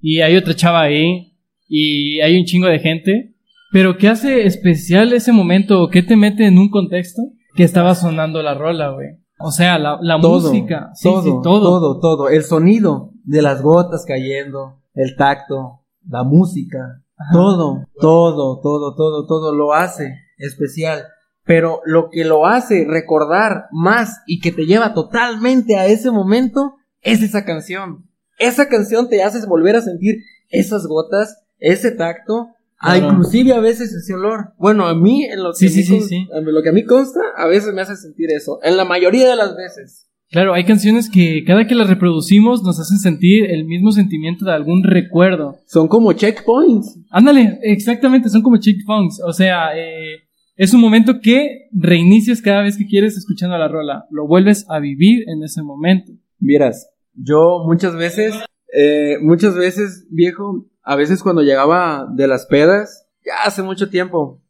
[0.00, 1.34] y hay otra chava ahí
[1.68, 3.34] y hay un chingo de gente.
[3.72, 5.88] Pero ¿qué hace especial ese momento?
[5.88, 7.22] ¿Qué te mete en un contexto?
[7.54, 9.08] Que estaba sonando la rola, güey.
[9.38, 10.90] O sea, la, la todo, música.
[10.94, 11.60] Sí, todo, sí, todo.
[11.62, 12.28] todo, todo.
[12.28, 16.78] El sonido de las gotas cayendo, el tacto, la música,
[17.16, 17.32] Ajá.
[17.32, 21.02] todo, todo, todo, todo, todo lo hace especial.
[21.46, 26.74] Pero lo que lo hace recordar más y que te lleva totalmente a ese momento
[27.02, 28.04] es esa canción.
[28.38, 30.16] Esa canción te hace volver a sentir
[30.50, 34.52] esas gotas, ese tacto, a inclusive a veces ese olor.
[34.58, 37.46] Bueno, a mí, en lo que, Sí, a mí- lo que a mí consta, a
[37.46, 38.58] veces me hace sentir eso.
[38.62, 40.08] En la mayoría de las veces.
[40.28, 44.52] Claro, hay canciones que cada que las reproducimos nos hacen sentir el mismo sentimiento de
[44.52, 45.56] algún recuerdo.
[45.66, 46.98] Son como checkpoints.
[47.10, 49.20] Ándale, exactamente, son como checkpoints.
[49.24, 50.25] O sea, eh,
[50.56, 54.06] es un momento que reinicias cada vez que quieres escuchando la rola.
[54.10, 56.12] Lo vuelves a vivir en ese momento.
[56.38, 58.34] Vieras, yo muchas veces,
[58.74, 64.42] eh, muchas veces, viejo, a veces cuando llegaba de las pedas, ya hace mucho tiempo,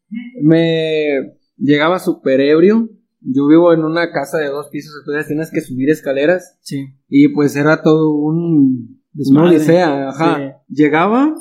[0.42, 1.08] me
[1.56, 2.90] llegaba súper ebrio.
[3.20, 6.86] Yo vivo en una casa de dos pisos, entonces tienes que subir escaleras Sí.
[7.08, 9.00] y pues era todo un...
[9.12, 9.48] Desmadre.
[9.48, 10.62] Una odisea, ajá.
[10.68, 11.34] Llegaba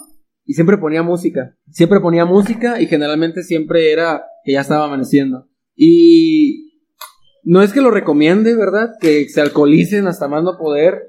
[0.46, 1.56] y siempre ponía música.
[1.70, 5.48] Siempre ponía música y generalmente siempre era que ya estaba amaneciendo.
[5.76, 6.80] Y
[7.44, 8.92] no es que lo recomiende, ¿verdad?
[9.02, 11.04] Que se alcoholicen hasta más no poder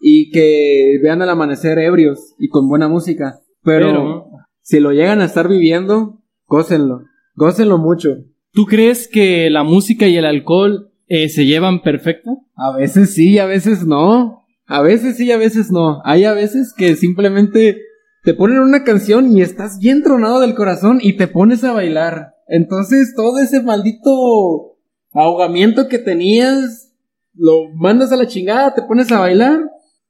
[0.00, 3.40] y que vean el amanecer ebrios y con buena música.
[3.64, 4.26] Pero, Pero,
[4.60, 7.02] si lo llegan a estar viviendo, gócenlo.
[7.34, 8.18] Gócenlo mucho.
[8.52, 12.38] ¿tú crees que la música y el alcohol eh, se llevan perfecto?
[12.54, 14.44] A veces sí, a veces no.
[14.66, 16.00] A veces sí, a veces no.
[16.04, 17.82] Hay a veces que simplemente
[18.22, 22.31] te ponen una canción y estás bien tronado del corazón y te pones a bailar.
[22.54, 24.76] Entonces todo ese maldito
[25.14, 26.92] ahogamiento que tenías,
[27.34, 29.58] lo mandas a la chingada, te pones a bailar.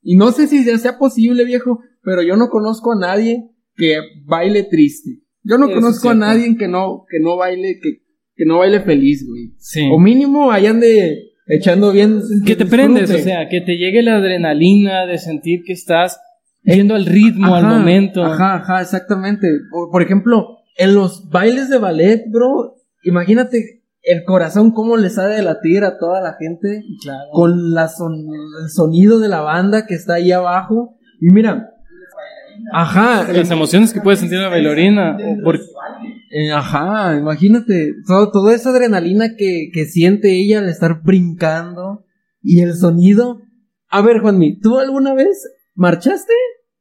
[0.02, 3.96] Y no sé si ya sea posible, viejo, pero yo no conozco a nadie que
[4.24, 5.20] baile triste.
[5.44, 8.02] Yo no Eso conozco a nadie que no, que no baile, que,
[8.34, 9.52] que no baile feliz, güey.
[9.58, 9.88] Sí.
[9.92, 12.22] O mínimo ahí ande echando bien.
[12.44, 12.66] Que te disfrute.
[12.66, 16.18] prendes, o sea, que te llegue la adrenalina de sentir que estás
[16.64, 18.24] yendo al ritmo, al momento.
[18.24, 19.46] Ajá, ajá, exactamente.
[19.70, 25.34] Por, por ejemplo, en los bailes de ballet, bro, imagínate el corazón cómo le sale
[25.36, 27.28] de latir a toda la gente Claro.
[27.32, 28.26] con la son-
[28.62, 30.96] el sonido de la banda que está ahí abajo.
[31.20, 31.68] Y mira,
[32.72, 35.16] ajá, Las emociones que puede sentir la bailarina.
[36.34, 42.04] eh, ajá, imagínate, todo, toda esa adrenalina que, que siente ella al estar brincando
[42.42, 43.40] y el sonido.
[43.88, 46.32] A ver, Juanmi, ¿tú alguna vez marchaste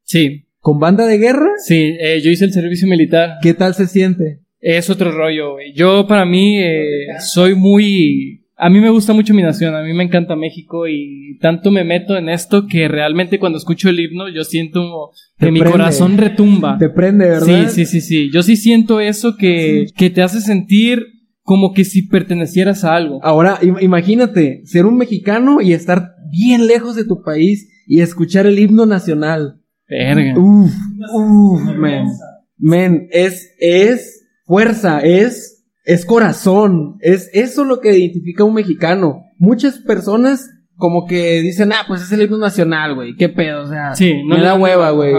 [0.04, 1.50] Sí, con banda de guerra?
[1.66, 3.32] sí, eh, yo hice el servicio militar.
[3.42, 4.40] ¿Qué tal se siente?
[4.60, 5.74] Es otro rollo, güey.
[5.74, 8.38] Yo, para mí, eh, soy muy...
[8.56, 11.84] A mí me gusta mucho mi nación, a mí me encanta México y tanto me
[11.84, 15.72] meto en esto que realmente cuando escucho el himno yo siento que Te mi prende.
[15.80, 16.78] corazón retumba.
[16.78, 17.70] Te prende, ¿verdad?
[17.70, 18.30] Sí, sí, sí, sí.
[18.32, 21.08] Yo sí siento eso que, que te hace sentir
[21.42, 23.20] como que si pertenecieras a algo.
[23.24, 28.46] Ahora, im- imagínate ser un mexicano y estar bien lejos de tu país y escuchar
[28.46, 29.56] el himno nacional.
[29.92, 30.40] Verga.
[30.40, 30.74] Uf,
[31.14, 32.08] uf, men.
[32.58, 39.24] Men, es, es fuerza, es, es corazón, es eso lo que identifica a un mexicano.
[39.38, 43.68] Muchas personas como que dicen, ah, pues es el himno nacional, güey, qué pedo, o
[43.68, 45.14] sea, Sí, no me da hueva, güey.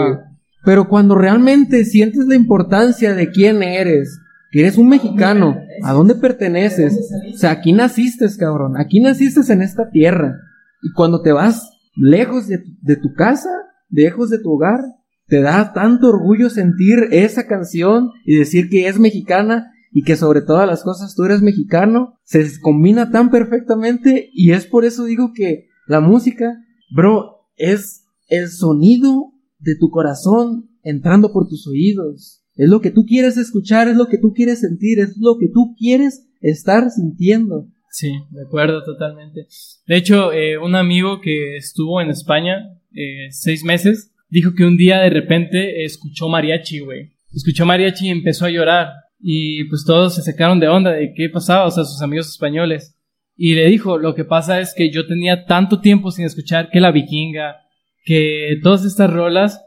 [0.65, 6.15] Pero cuando realmente sientes la importancia de quién eres, que eres un mexicano, a dónde
[6.15, 6.97] perteneces,
[7.33, 10.37] o sea, aquí naciste, cabrón, aquí naciste en esta tierra.
[10.81, 13.49] Y cuando te vas lejos de, de tu casa,
[13.93, 14.79] lejos de tu hogar,
[15.27, 20.41] te da tanto orgullo sentir esa canción y decir que es mexicana y que sobre
[20.41, 25.31] todas las cosas tú eres mexicano, se combina tan perfectamente y es por eso digo
[25.33, 26.57] que la música,
[26.93, 32.43] bro, es el sonido de tu corazón entrando por tus oídos.
[32.55, 35.47] Es lo que tú quieres escuchar, es lo que tú quieres sentir, es lo que
[35.47, 37.67] tú quieres estar sintiendo.
[37.89, 39.45] Sí, de acuerdo, totalmente.
[39.85, 42.55] De hecho, eh, un amigo que estuvo en España
[42.95, 47.11] eh, seis meses dijo que un día de repente escuchó mariachi, güey.
[47.33, 48.93] Escuchó mariachi y empezó a llorar.
[49.19, 52.97] Y pues todos se sacaron de onda de qué pasaba, o sea, sus amigos españoles.
[53.35, 56.79] Y le dijo, lo que pasa es que yo tenía tanto tiempo sin escuchar que
[56.79, 57.57] la vikinga,
[58.05, 59.61] que todas estas rolas,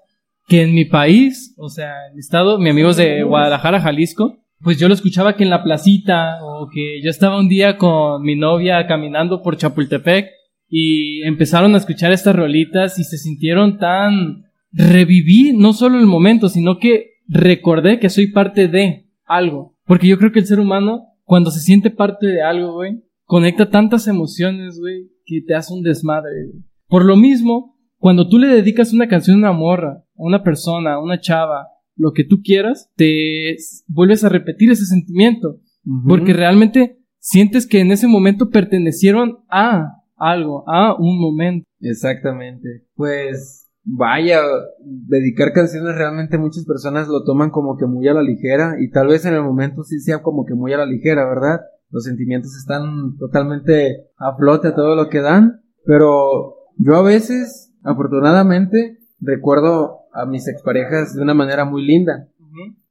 [0.48, 4.38] que en mi país, o sea, en mi estado, mi amigo es de Guadalajara, Jalisco,
[4.62, 8.22] pues yo lo escuchaba que en la placita o que yo estaba un día con
[8.22, 10.30] mi novia caminando por Chapultepec
[10.68, 16.48] y empezaron a escuchar estas rolitas y se sintieron tan reviví no solo el momento,
[16.48, 21.12] sino que recordé que soy parte de algo, porque yo creo que el ser humano
[21.26, 25.82] cuando se siente parte de algo, güey, conecta tantas emociones, güey, que te hace un
[25.82, 26.64] desmadre, güey.
[26.86, 30.94] Por lo mismo, cuando tú le dedicas una canción a una morra, a una persona,
[30.94, 33.56] a una chava, lo que tú quieras, te
[33.88, 35.60] vuelves a repetir ese sentimiento.
[36.06, 41.66] Porque realmente sientes que en ese momento pertenecieron a algo, a un momento.
[41.80, 42.84] Exactamente.
[42.94, 44.40] Pues vaya,
[44.84, 49.08] dedicar canciones realmente muchas personas lo toman como que muy a la ligera y tal
[49.08, 51.60] vez en el momento sí sea como que muy a la ligera, ¿verdad?
[51.90, 57.72] Los sentimientos están totalmente a flote a todo lo que dan, pero yo a veces,
[57.84, 62.28] afortunadamente, recuerdo a mis exparejas de una manera muy linda.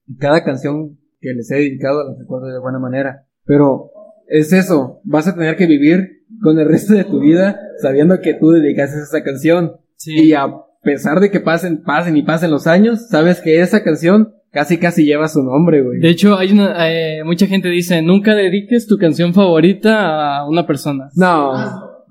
[0.07, 3.25] Y cada canción que les he dedicado la recuerdo de buena manera.
[3.45, 3.91] Pero
[4.27, 8.33] es eso, vas a tener que vivir con el resto de tu vida sabiendo que
[8.33, 9.73] tú dedicaste esa canción.
[10.05, 10.47] Y a
[10.83, 15.05] pesar de que pasen, pasen y pasen los años, sabes que esa canción casi casi
[15.05, 15.99] lleva su nombre, güey.
[15.99, 20.65] De hecho, hay una, eh, mucha gente dice, nunca dediques tu canción favorita a una
[20.65, 21.09] persona.
[21.15, 21.53] No,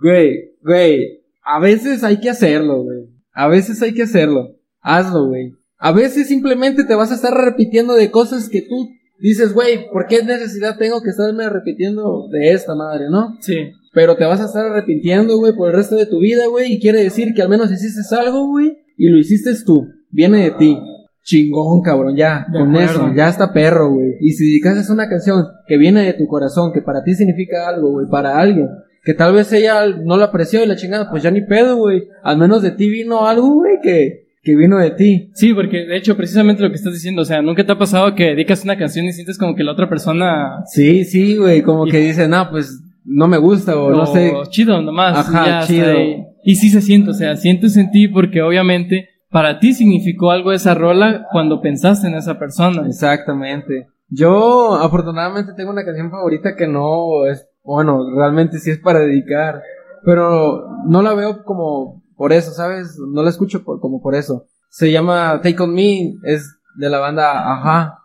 [0.00, 3.07] güey, güey, a veces hay que hacerlo, güey.
[3.33, 4.57] A veces hay que hacerlo.
[4.81, 5.55] Hazlo, güey.
[5.79, 10.07] A veces simplemente te vas a estar repitiendo de cosas que tú dices, güey, ¿por
[10.07, 13.37] qué necesidad tengo que estarme repitiendo de esta madre, no?
[13.40, 13.72] Sí.
[13.95, 16.73] Pero te vas a estar arrepintiendo, güey, por el resto de tu vida, güey.
[16.73, 18.77] Y quiere decir que al menos hiciste algo, güey.
[18.97, 19.87] Y lo hiciste tú.
[20.11, 20.77] Viene de ti.
[21.23, 22.47] Chingón, cabrón, ya.
[22.53, 22.91] De con acuerdo.
[23.07, 24.17] eso, ya está perro, güey.
[24.21, 27.93] Y si dedicaste una canción que viene de tu corazón, que para ti significa algo,
[27.93, 28.69] güey, para alguien.
[29.05, 32.09] Que tal vez ella no la apreció y la chingada, pues ya ni pedo, güey.
[32.23, 35.31] Al menos de ti vino algo, güey, que, que vino de ti.
[35.35, 38.15] Sí, porque de hecho, precisamente lo que estás diciendo, o sea, nunca te ha pasado
[38.15, 40.63] que dedicas una canción y sientes como que la otra persona.
[40.67, 44.33] Sí, sí, güey, como Y- que dice, no, pues no me gusta o no sé.
[44.51, 45.17] Chido, nomás.
[45.29, 45.87] Ajá, ya chido.
[45.90, 46.25] ahí.
[46.45, 50.53] Y sí se siente, o sea, sientes en ti porque obviamente para ti significó algo
[50.53, 52.87] esa rola cuando pensaste en esa persona.
[52.87, 53.88] Exactamente.
[54.09, 59.61] Yo afortunadamente tengo una canción favorita que no es, bueno, realmente sí es para dedicar,
[60.05, 62.97] pero no la veo como por eso, ¿sabes?
[63.12, 66.99] No la escucho por- como por eso, Se llama Take On Me, es de la
[66.99, 67.99] banda Ajá.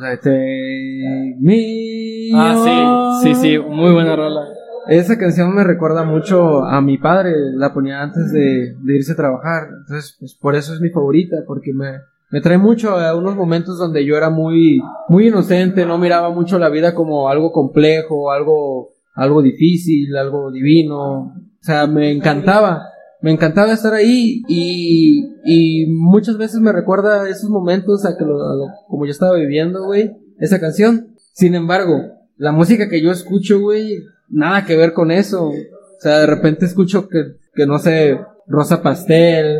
[0.00, 2.13] La de Take Me.
[2.36, 4.40] Ah, sí, sí, sí, muy buena rola.
[4.86, 9.16] Esa canción me recuerda mucho a mi padre, la ponía antes de, de irse a
[9.16, 9.68] trabajar.
[9.80, 11.92] Entonces, pues por eso es mi favorita, porque me,
[12.30, 16.58] me trae mucho a unos momentos donde yo era muy, muy inocente, no miraba mucho
[16.58, 21.02] la vida como algo complejo, algo, algo difícil, algo divino.
[21.22, 22.82] O sea, me encantaba,
[23.22, 28.34] me encantaba estar ahí y, y muchas veces me recuerda esos momentos a que lo,
[28.34, 31.08] a lo- como yo estaba viviendo, güey, esa canción.
[31.32, 31.94] Sin embargo,
[32.36, 35.48] la música que yo escucho, güey, nada que ver con eso.
[35.48, 35.54] O
[36.00, 39.58] sea, de repente escucho que, que no sé, Rosa Pastel,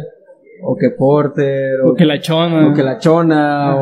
[0.63, 2.69] o que Porter, o, O que la chona.
[2.69, 3.77] o que La Chona,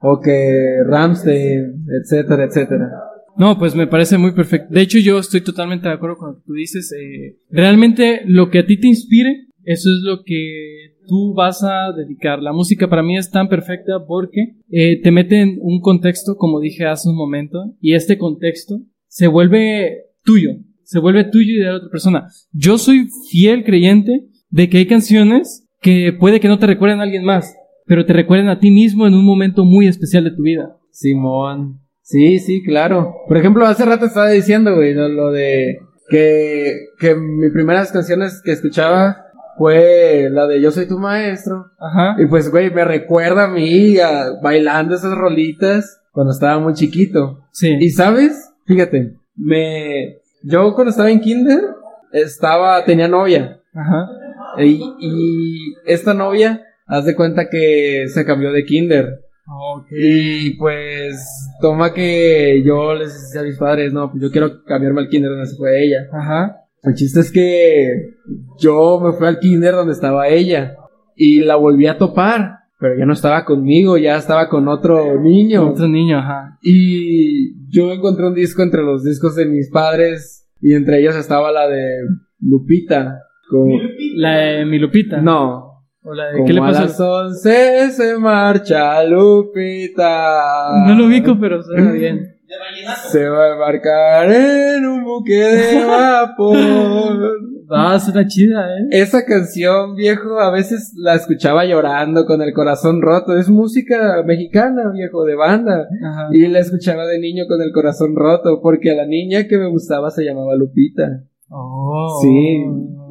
[0.00, 2.90] o, o que Ramstein, etcétera, etcétera.
[3.36, 4.72] No, pues me parece muy perfecto.
[4.72, 6.92] De hecho, yo estoy totalmente de acuerdo con lo que tú dices.
[6.92, 11.92] eh, realmente lo que a ti te inspire, eso es lo que tú vas a
[11.92, 12.40] dedicar.
[12.40, 16.60] La música para mí es tan perfecta porque eh, te mete en un contexto, como
[16.60, 20.50] dije hace un momento, y este contexto se vuelve tuyo,
[20.82, 22.28] se vuelve tuyo y de la otra persona.
[22.52, 27.02] Yo soy fiel creyente de que hay canciones que puede que no te recuerden a
[27.02, 27.54] alguien más,
[27.86, 30.76] pero te recuerden a ti mismo en un momento muy especial de tu vida.
[30.90, 31.80] Simón.
[32.02, 33.14] Sí, sí, claro.
[33.26, 35.78] Por ejemplo, hace rato estaba diciendo, güey, lo, de
[36.10, 39.16] que, que mis primeras canciones que escuchaba
[39.58, 41.66] fue la de Yo soy tu maestro.
[41.78, 42.16] Ajá.
[42.22, 47.40] Y pues, güey, me recuerda a mí a- bailando esas rolitas cuando estaba muy chiquito.
[47.52, 47.76] Sí.
[47.80, 51.60] Y sabes, fíjate, me, yo cuando estaba en kinder,
[52.12, 53.60] estaba, tenía novia.
[53.74, 54.08] Ajá.
[54.58, 59.20] Y, y esta novia, haz de cuenta que se cambió de kinder.
[59.46, 59.86] Ok.
[59.90, 65.00] Y pues, toma que yo les decía a mis padres, no, pues yo quiero cambiarme
[65.00, 65.98] al kinder donde se fue ella.
[66.12, 66.60] Ajá.
[66.84, 68.16] El chiste es que
[68.58, 70.74] yo me fui al kinder donde estaba ella
[71.16, 75.70] y la volví a topar, pero ya no estaba conmigo, ya estaba con otro niño.
[75.70, 76.58] Otro niño, ajá.
[76.62, 81.50] Y yo encontré un disco entre los discos de mis padres y entre ellos estaba
[81.52, 81.86] la de
[82.40, 83.18] Lupita.
[83.48, 83.76] Como,
[84.16, 85.20] La de mi Lupita.
[85.20, 86.82] no, O la de, como ¿Qué le a pasa?
[86.82, 90.84] las once se marcha Lupita.
[90.86, 92.33] No lo ubico, pero suena bien.
[93.10, 97.40] Se va a embarcar en un buque de vapor.
[97.70, 98.88] Ah, suena chida, ¿eh?
[98.90, 103.36] Esa canción, viejo, a veces la escuchaba llorando con el corazón roto.
[103.36, 105.88] Es música mexicana, viejo, de banda.
[106.04, 106.28] Ajá.
[106.32, 109.68] Y la escuchaba de niño con el corazón roto, porque a la niña que me
[109.68, 111.24] gustaba se llamaba Lupita.
[111.48, 112.20] Oh.
[112.22, 112.64] Sí.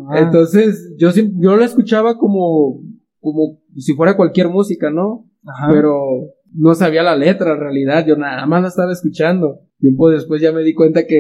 [0.10, 0.20] Ah.
[0.20, 2.82] Entonces, yo, yo la escuchaba como,
[3.20, 5.26] como si fuera cualquier música, ¿no?
[5.46, 5.70] Ajá.
[5.72, 9.60] Pero no sabía la letra en realidad, yo nada más la estaba escuchando.
[9.80, 11.18] Tiempo después ya me di cuenta que,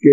[0.00, 0.10] que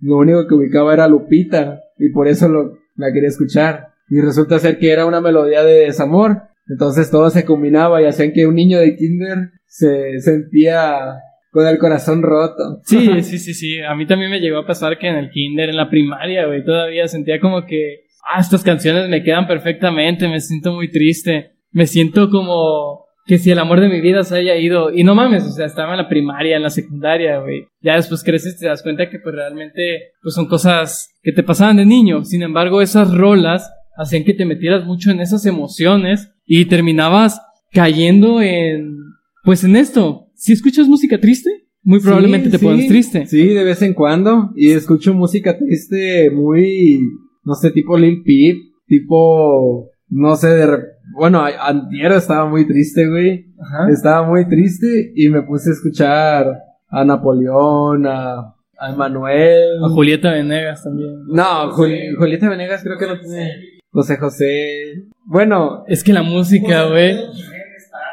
[0.00, 3.88] lo único que ubicaba era Lupita y por eso lo, la quería escuchar.
[4.08, 6.42] Y resulta ser que era una melodía de desamor.
[6.68, 11.16] Entonces todo se combinaba y hacían que un niño de kinder se sentía
[11.50, 12.80] con el corazón roto.
[12.84, 13.80] Sí, sí, sí, sí.
[13.80, 16.64] A mí también me llegó a pasar que en el kinder, en la primaria, güey,
[16.64, 21.52] todavía sentía como que, ah, estas canciones me quedan perfectamente, me siento muy triste.
[21.72, 24.92] Me siento como que si el amor de mi vida se haya ido.
[24.92, 27.66] Y no mames, o sea, estaba en la primaria, en la secundaria, güey.
[27.80, 31.42] Ya después creces y te das cuenta que pues realmente pues son cosas que te
[31.42, 32.24] pasaban de niño.
[32.24, 37.40] Sin embargo, esas rolas hacían que te metieras mucho en esas emociones y terminabas
[37.72, 38.96] cayendo en
[39.44, 40.26] pues en esto.
[40.34, 41.50] Si escuchas música triste,
[41.82, 42.64] muy probablemente Sí, te sí.
[42.64, 43.26] pones triste.
[43.26, 44.50] Sí, de vez en cuando.
[44.56, 47.00] Y escucho música triste muy,
[47.44, 48.56] no sé, tipo Lil Peep,
[48.86, 50.66] tipo, no sé, de
[51.12, 53.46] bueno, a- antier estaba muy triste, güey.
[53.60, 53.90] Ajá.
[53.90, 56.46] Estaba muy triste y me puse a escuchar
[56.88, 59.84] a Napoleón, a, a Emanuel.
[59.84, 61.10] A Julieta Venegas también.
[61.28, 63.50] No, Juli- Julieta Venegas creo que no tiene.
[63.92, 65.04] José José.
[65.24, 65.84] Bueno.
[65.88, 67.16] Es que la música, güey.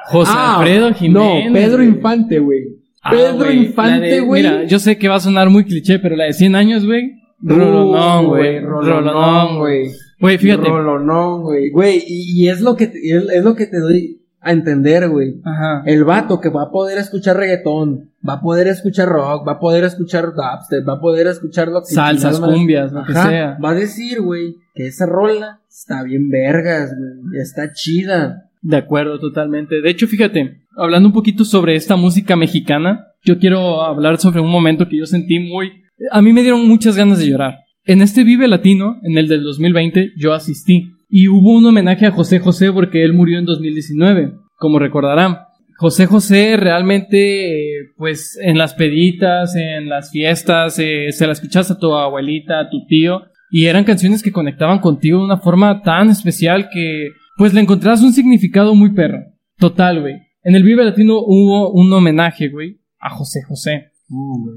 [0.05, 1.47] José ah, Alfredo Jiménez.
[1.47, 1.83] No, Pedro.
[1.83, 2.63] Infante, güey.
[3.03, 4.41] Ah, Pedro güey, la Infante, güey.
[4.43, 7.13] Mira, yo sé que va a sonar muy cliché, pero la de 100 años, güey.
[7.41, 8.59] Rolonón, güey.
[8.59, 9.91] Rolonón, güey.
[10.19, 10.37] Güey.
[10.37, 10.67] Fíjate.
[10.67, 11.69] Rolonón, güey.
[11.69, 15.09] Güey, y, y es lo que te, es, es lo que te doy a entender,
[15.09, 15.41] güey.
[15.43, 15.83] Ajá.
[15.85, 19.59] El vato que va a poder escuchar reggaetón, va a poder escuchar rock, va a
[19.59, 23.57] poder escuchar dubstep, va a poder escuchar lo que Salsas, cumbias, lo que Ajá, sea.
[23.63, 27.41] Va a decir, güey, que esa rola está bien vergas, güey.
[27.41, 28.49] Está chida.
[28.61, 29.81] De acuerdo, totalmente.
[29.81, 34.49] De hecho, fíjate, hablando un poquito sobre esta música mexicana, yo quiero hablar sobre un
[34.49, 35.83] momento que yo sentí muy...
[36.11, 37.55] A mí me dieron muchas ganas de llorar.
[37.87, 40.91] En este Vive Latino, en el del 2020, yo asistí.
[41.09, 45.37] Y hubo un homenaje a José José porque él murió en 2019, como recordarán.
[45.77, 51.79] José José realmente, pues en las peditas, en las fiestas, eh, se la escuchas a
[51.79, 56.09] tu abuelita, a tu tío, y eran canciones que conectaban contigo de una forma tan
[56.09, 59.19] especial que pues le encontrás un significado muy perro.
[59.57, 60.15] Total, güey.
[60.43, 63.91] En el Vive Latino hubo un homenaje, güey, a José José.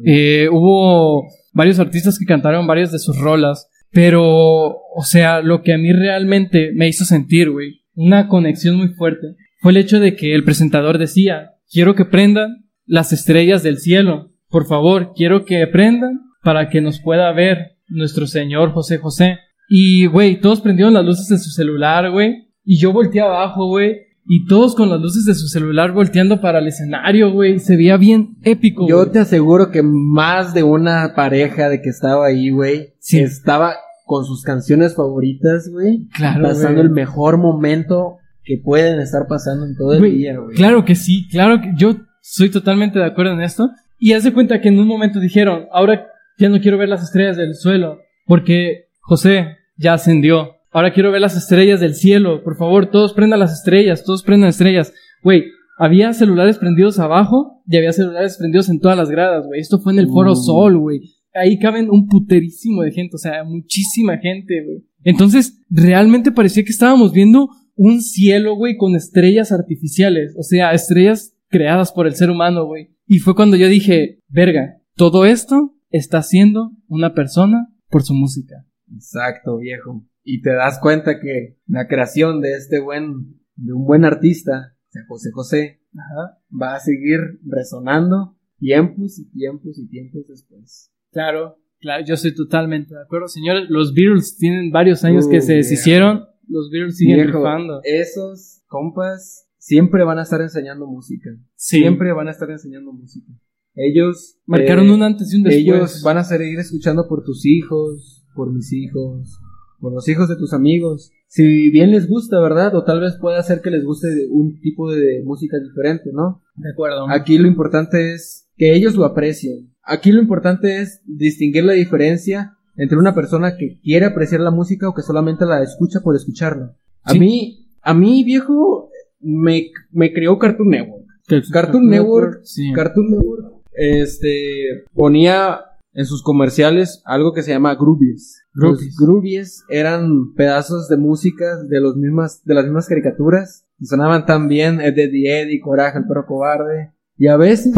[0.04, 5.72] Eh, hubo varios artistas que cantaron varias de sus rolas, pero, o sea, lo que
[5.72, 10.16] a mí realmente me hizo sentir, güey, una conexión muy fuerte, fue el hecho de
[10.16, 15.66] que el presentador decía, quiero que prendan las estrellas del cielo, por favor, quiero que
[15.66, 19.38] prendan para que nos pueda ver nuestro señor José José.
[19.68, 23.96] Y, güey, todos prendieron las luces de su celular, güey, y yo volteé abajo, güey,
[24.26, 27.58] y todos con las luces de su celular volteando para el escenario, güey.
[27.58, 28.86] Se veía bien épico.
[28.88, 33.20] Yo te aseguro que más de una pareja de que estaba ahí, güey, Sí.
[33.20, 39.66] estaba con sus canciones favoritas, güey, Claro, pasando el mejor momento que pueden estar pasando
[39.66, 40.56] en todo el día, güey.
[40.56, 43.70] Claro que sí, claro que yo soy totalmente de acuerdo en esto.
[43.98, 46.06] Y haz de cuenta que en un momento dijeron, ahora
[46.38, 50.56] ya no quiero ver las estrellas del suelo, porque José ya ascendió.
[50.72, 52.42] Ahora quiero ver las estrellas del cielo.
[52.44, 54.92] Por favor, todos prendan las estrellas, todos prendan estrellas.
[55.22, 55.44] Güey,
[55.78, 59.60] había celulares prendidos abajo y había celulares prendidos en todas las gradas, güey.
[59.60, 60.36] Esto fue en el Foro Mm.
[60.36, 61.00] Sol, güey.
[61.34, 64.84] Ahí caben un puterísimo de gente, o sea, muchísima gente, güey.
[65.04, 70.34] Entonces, realmente parecía que estábamos viendo un cielo, güey, con estrellas artificiales.
[70.38, 72.90] O sea, estrellas creadas por el ser humano, güey.
[73.06, 78.66] Y fue cuando yo dije, verga, todo esto está haciendo una persona por su música.
[78.92, 80.04] Exacto, viejo.
[80.22, 84.76] Y te das cuenta que la creación de este buen, de un buen artista,
[85.08, 86.38] José José, Ajá.
[86.50, 90.92] va a seguir resonando tiempos y tiempos y tiempos después.
[91.12, 93.68] Claro, claro, yo estoy totalmente de acuerdo, señores.
[93.70, 96.24] Los Beatles tienen varios años que se deshicieron.
[96.46, 97.80] Los Beatles siguen Viejo, rifando.
[97.84, 101.30] esos compas siempre van a estar enseñando música.
[101.54, 101.78] Sí.
[101.78, 103.32] Siempre van a estar enseñando música.
[103.74, 105.64] Ellos Marcaron eh, un antes y un después.
[105.64, 109.40] Ellos van a seguir escuchando por tus hijos, por mis hijos,
[109.80, 111.10] por los hijos de tus amigos.
[111.26, 112.74] Si bien les gusta, ¿verdad?
[112.74, 116.42] O tal vez pueda ser que les guste un tipo de música diferente, ¿no?
[116.56, 117.08] De acuerdo.
[117.08, 119.70] Aquí lo importante es que ellos lo aprecien.
[119.82, 124.88] Aquí lo importante es distinguir la diferencia entre una persona que quiere apreciar la música
[124.88, 126.76] o que solamente la escucha por escucharla.
[127.02, 127.18] A Sí.
[127.18, 131.04] mí, a mí, viejo, me, me creó Cartoon Network.
[131.52, 132.72] Cartoon Network, Sí.
[132.72, 135.60] Cartoon Network, este, ponía
[135.92, 138.44] en sus comerciales algo que se llama groovies.
[138.52, 139.64] Los Groovies.
[139.70, 144.80] eran pedazos de música de los mismas, de las mismas caricaturas y sonaban tan bien
[144.80, 147.74] Ed, Eddie Eddie, Coraje, el perro cobarde y a veces,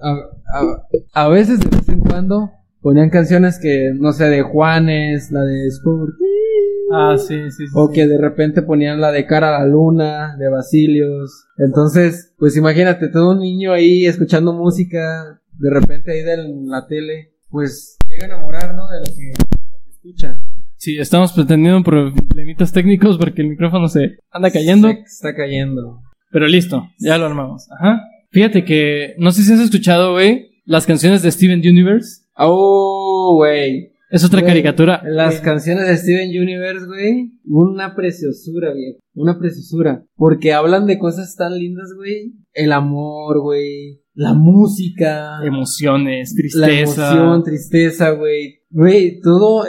[0.00, 0.12] a,
[0.54, 2.50] a- a veces de vez en cuando
[2.80, 6.14] ponían canciones que no sé de Juanes, la de Sport
[6.90, 7.72] Ah, sí, sí, sí.
[7.74, 11.44] o que de repente ponían la de cara a la luna, de Basilios.
[11.58, 16.36] Entonces, pues imagínate, todo un niño ahí escuchando música, de repente ahí de
[16.66, 18.88] la tele, pues llega a enamorar, ¿no?
[18.88, 20.40] De lo que, lo que escucha.
[20.76, 24.88] Sí, estamos pretendiendo problemitas técnicos porque el micrófono se anda cayendo.
[24.88, 26.02] Se está cayendo.
[26.30, 27.66] Pero listo, ya lo armamos.
[27.78, 28.00] Ajá.
[28.30, 32.22] Fíjate que, no sé si has escuchado, güey, las canciones de Steven Universe.
[32.36, 33.92] Oh, güey.
[34.10, 35.02] Es otra Güey, caricatura.
[35.04, 37.32] Las canciones de Steven Universe, güey.
[37.44, 39.00] Una preciosura, viejo.
[39.14, 40.04] Una preciosura.
[40.14, 42.32] Porque hablan de cosas tan lindas, güey.
[42.54, 44.00] El amor, güey.
[44.20, 45.38] La música.
[45.44, 47.12] Emociones, La tristeza.
[47.12, 48.60] emoción, tristeza, güey.
[48.70, 49.64] Güey, todo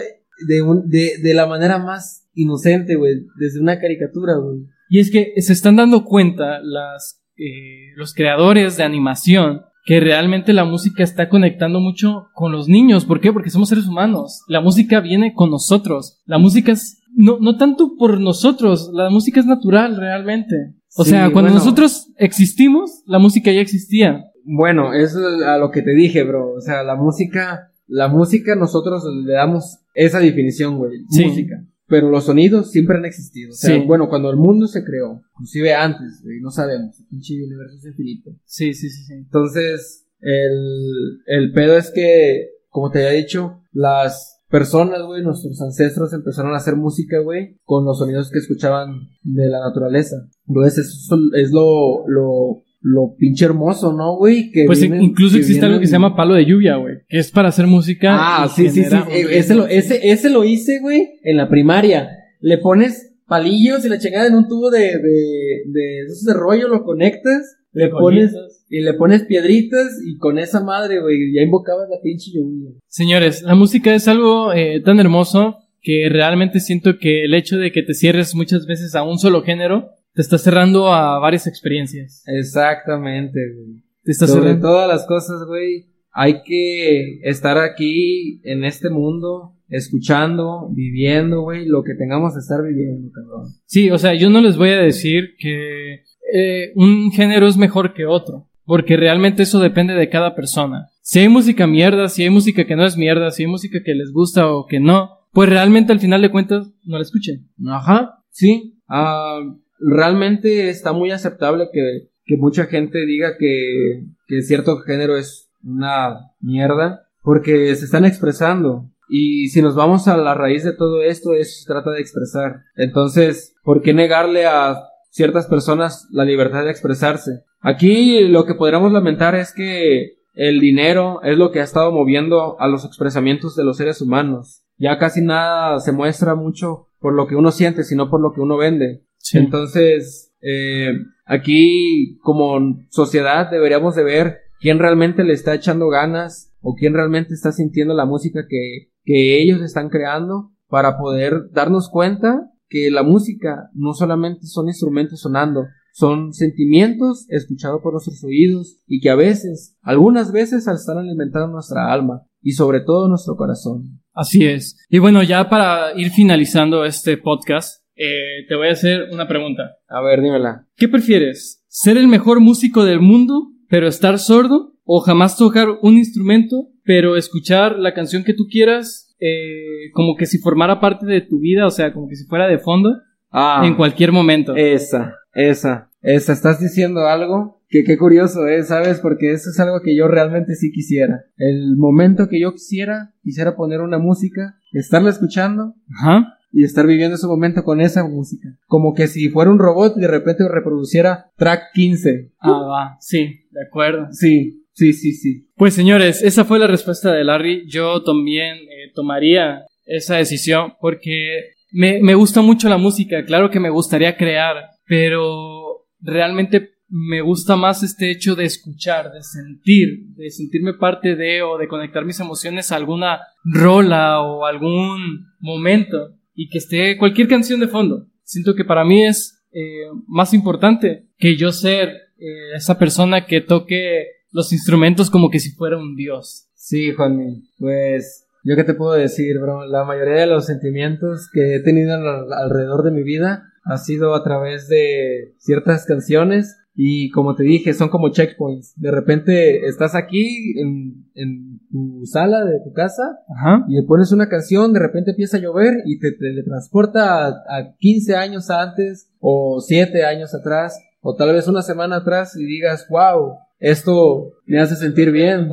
[0.47, 3.13] de, un- de, de la manera más inocente, güey.
[3.39, 4.61] Desde una caricatura, güey.
[4.89, 10.51] Y es que se están dando cuenta las, eh, los creadores de animación que realmente
[10.53, 13.05] la música está conectando mucho con los niños.
[13.05, 13.31] ¿Por qué?
[13.31, 14.41] Porque somos seres humanos.
[14.47, 16.21] La música viene con nosotros.
[16.25, 20.55] La música es no, no tanto por nosotros, la música es natural realmente.
[20.95, 21.55] O Sí, sea, cuando bueno.
[21.55, 24.25] nosotros existimos, la música ya existía.
[24.51, 26.53] Bueno, eso es a lo que te dije, bro.
[26.53, 30.99] O sea, la música, la música nosotros le damos esa definición, güey.
[31.09, 31.25] Sí.
[31.25, 31.63] Música.
[31.87, 33.51] Pero los sonidos siempre han existido.
[33.51, 33.83] O sea, Sí.
[33.85, 36.99] bueno, cuando el mundo se creó, inclusive antes, güey, no sabemos.
[36.99, 38.31] El pinche universo es infinito.
[38.45, 39.13] Sí, sí, sí, sí.
[39.13, 46.11] Entonces, el, el pedo es que, como te había dicho, las personas, güey, nuestros ancestros
[46.13, 50.15] empezaron a hacer música, güey, con los sonidos que escuchaban de la naturaleza.
[50.47, 54.51] Entonces, eso es lo, lo, lo pinche hermoso, ¿no, güey?
[54.51, 57.19] Que Pues vienen- incluso que existe algo que se llama palo de lluvia, güey, que
[57.19, 58.15] es para hacer música.
[58.17, 58.95] Ah, sí, sí, sí.
[59.11, 59.27] eh.
[59.31, 62.09] Ese lo, ese, ese lo hice, güey, en la primaria.
[62.39, 66.67] Le pones palillos y la chingada en un tubo de, de, de esos de rollo,
[66.69, 68.33] lo conectas, le pones,
[68.69, 72.71] y le pones piedritas y con esa madre, güey, ya invocabas la pinche lluvia.
[72.87, 77.71] Señores, la música es algo eh, tan hermoso que realmente siento que el hecho de
[77.71, 82.23] que te cierres muchas veces a un solo género te está cerrando a varias experiencias.
[82.27, 83.83] Exactamente, güey.
[84.03, 84.67] Te está Sobre cerrando.
[84.67, 91.83] todas las cosas, güey, hay que estar aquí en este mundo escuchando, viviendo, güey, lo
[91.83, 93.53] que tengamos que estar viviendo, cabrón.
[93.65, 96.03] Sí, o sea, yo no les voy a decir que
[96.33, 100.89] eh, un género es mejor que otro, porque realmente eso depende de cada persona.
[101.01, 103.93] Si hay música mierda, si hay música que no es mierda, si hay música que
[103.95, 107.47] les gusta o que no, pues realmente al final de cuentas no la escuchen.
[107.67, 108.79] Ajá, sí.
[108.87, 109.39] Ah,
[109.79, 116.31] realmente está muy aceptable que, que mucha gente diga que, que cierto género es una
[116.39, 118.89] mierda, porque se están expresando.
[119.09, 122.61] Y si nos vamos a la raíz de todo esto, eso se trata de expresar.
[122.75, 127.43] Entonces, ¿por qué negarle a ciertas personas la libertad de expresarse?
[127.59, 132.59] Aquí lo que podríamos lamentar es que el dinero es lo que ha estado moviendo
[132.59, 134.63] a los expresamientos de los seres humanos.
[134.77, 138.41] Ya casi nada se muestra mucho por lo que uno siente, sino por lo que
[138.41, 139.03] uno vende.
[139.19, 139.37] Sí.
[139.37, 140.93] Entonces, eh,
[141.25, 147.33] aquí como sociedad deberíamos de ver quién realmente le está echando ganas o quién realmente
[147.33, 153.03] está sintiendo la música que, que ellos están creando para poder darnos cuenta que la
[153.03, 159.15] música no solamente son instrumentos sonando, son sentimientos escuchados por nuestros oídos y que a
[159.15, 163.99] veces, algunas veces, están alimentando nuestra alma y sobre todo nuestro corazón.
[164.13, 164.77] Así es.
[164.89, 169.71] Y bueno, ya para ir finalizando este podcast, eh, te voy a hacer una pregunta.
[169.87, 170.65] A ver, dímela.
[170.77, 171.63] ¿Qué prefieres?
[171.67, 174.73] ¿Ser el mejor músico del mundo, pero estar sordo?
[174.85, 180.25] ¿O jamás tocar un instrumento, pero escuchar la canción que tú quieras, eh, como que
[180.25, 182.95] si formara parte de tu vida, o sea, como que si fuera de fondo,
[183.31, 184.55] Ah, en cualquier momento?
[184.55, 186.33] esa, esa, esa.
[186.33, 188.99] Estás diciendo algo que qué curioso es, ¿sabes?
[188.99, 191.25] Porque eso es algo que yo realmente sí quisiera.
[191.37, 196.38] El momento que yo quisiera, quisiera poner una música, estarla escuchando Ajá.
[196.51, 198.49] Y estar viviendo ese momento con esa música.
[198.65, 202.31] Como que si fuera un robot y de repente reproduciera track 15.
[202.39, 202.97] Ah, va.
[202.99, 204.07] Sí, de acuerdo.
[204.11, 205.47] Sí, sí, sí, sí.
[205.55, 207.65] Pues señores, esa fue la respuesta de Larry.
[207.67, 213.23] Yo también eh, tomaría esa decisión porque me, me gusta mucho la música.
[213.25, 214.55] Claro que me gustaría crear,
[214.87, 221.43] pero realmente me gusta más este hecho de escuchar, de sentir, de sentirme parte de
[221.43, 227.27] o de conectar mis emociones a alguna rola o algún momento y que esté cualquier
[227.27, 228.07] canción de fondo.
[228.23, 233.41] Siento que para mí es eh, más importante que yo ser eh, esa persona que
[233.41, 236.47] toque los instrumentos como que si fuera un dios.
[236.53, 237.43] Sí, Juanmi.
[237.57, 239.65] Pues, yo qué te puedo decir, bro.
[239.65, 244.15] La mayoría de los sentimientos que he tenido al- alrededor de mi vida ha sido
[244.15, 248.71] a través de ciertas canciones y como te dije, son como checkpoints.
[248.77, 253.03] De repente estás aquí en, en tu sala de tu casa
[253.35, 253.65] Ajá.
[253.67, 257.75] y le pones una canción, de repente empieza a llover y te teletransporta a, a
[257.79, 262.87] 15 años antes o 7 años atrás o tal vez una semana atrás y digas,
[262.89, 265.49] wow, esto me hace sentir bien.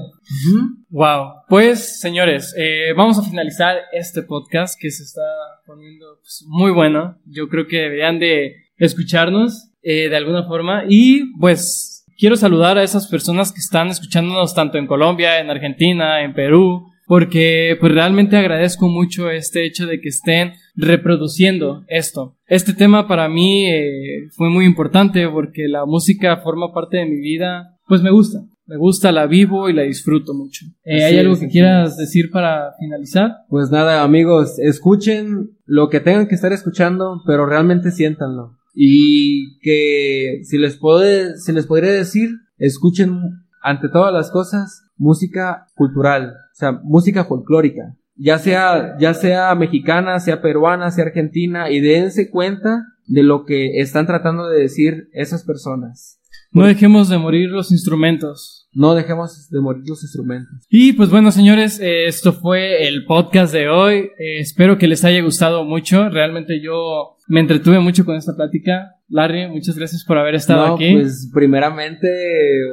[0.91, 1.43] Wow.
[1.49, 5.27] Pues, señores, eh, vamos a finalizar este podcast que se está
[5.67, 7.19] poniendo pues, muy bueno.
[7.25, 10.83] Yo creo que deberían de escucharnos eh, de alguna forma.
[10.89, 16.25] Y pues quiero saludar a esas personas que están escuchándonos tanto en Colombia, en Argentina,
[16.25, 22.35] en Perú, porque pues realmente agradezco mucho este hecho de que estén reproduciendo esto.
[22.49, 27.21] Este tema para mí eh, fue muy importante porque la música forma parte de mi
[27.21, 28.41] vida, pues me gusta.
[28.67, 30.67] Me gusta, la vivo y la disfruto mucho.
[30.85, 33.31] Eh, ¿Hay algo es, que quieras decir para finalizar?
[33.49, 38.57] Pues nada, amigos, escuchen lo que tengan que estar escuchando, pero realmente siéntanlo.
[38.79, 43.19] Y que si les puede, si les podría decir, escuchen
[43.63, 47.97] ante todas las cosas música cultural, o sea, música folclórica.
[48.17, 53.81] Ya sea, ya sea mexicana, sea peruana, sea argentina, y dense cuenta de lo que
[53.81, 56.21] están tratando de decir esas personas.
[56.57, 58.67] No dejemos de morir los instrumentos.
[58.73, 60.67] No dejemos de morir los instrumentos.
[60.71, 64.11] Y pues bueno, señores, eh, esto fue el podcast de hoy.
[64.19, 66.09] Eh, espero que les haya gustado mucho.
[66.09, 68.95] Realmente yo me entretuve mucho con esta plática.
[69.07, 70.95] Larry, muchas gracias por haber estado no, aquí.
[70.95, 72.09] Pues primeramente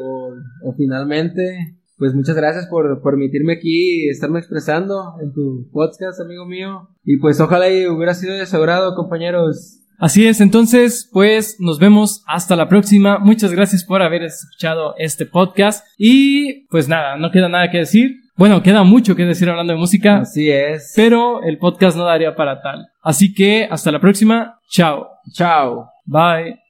[0.01, 0.29] o,
[0.63, 6.88] o finalmente, pues muchas gracias por permitirme aquí estarme expresando en tu podcast, amigo mío.
[7.03, 9.82] Y pues ojalá y hubiera sido de su agrado, compañeros.
[10.04, 13.20] Así es, entonces, pues nos vemos hasta la próxima.
[13.20, 15.88] Muchas gracias por haber escuchado este podcast.
[15.97, 18.18] Y pues nada, no queda nada que decir.
[18.36, 20.91] Bueno, queda mucho que decir hablando de música, Así es.
[20.93, 22.88] pero el podcast no daría para tal.
[23.01, 24.60] Así que hasta la próxima.
[24.70, 25.08] Chao.
[25.32, 25.88] Chao.
[26.06, 26.62] Bye.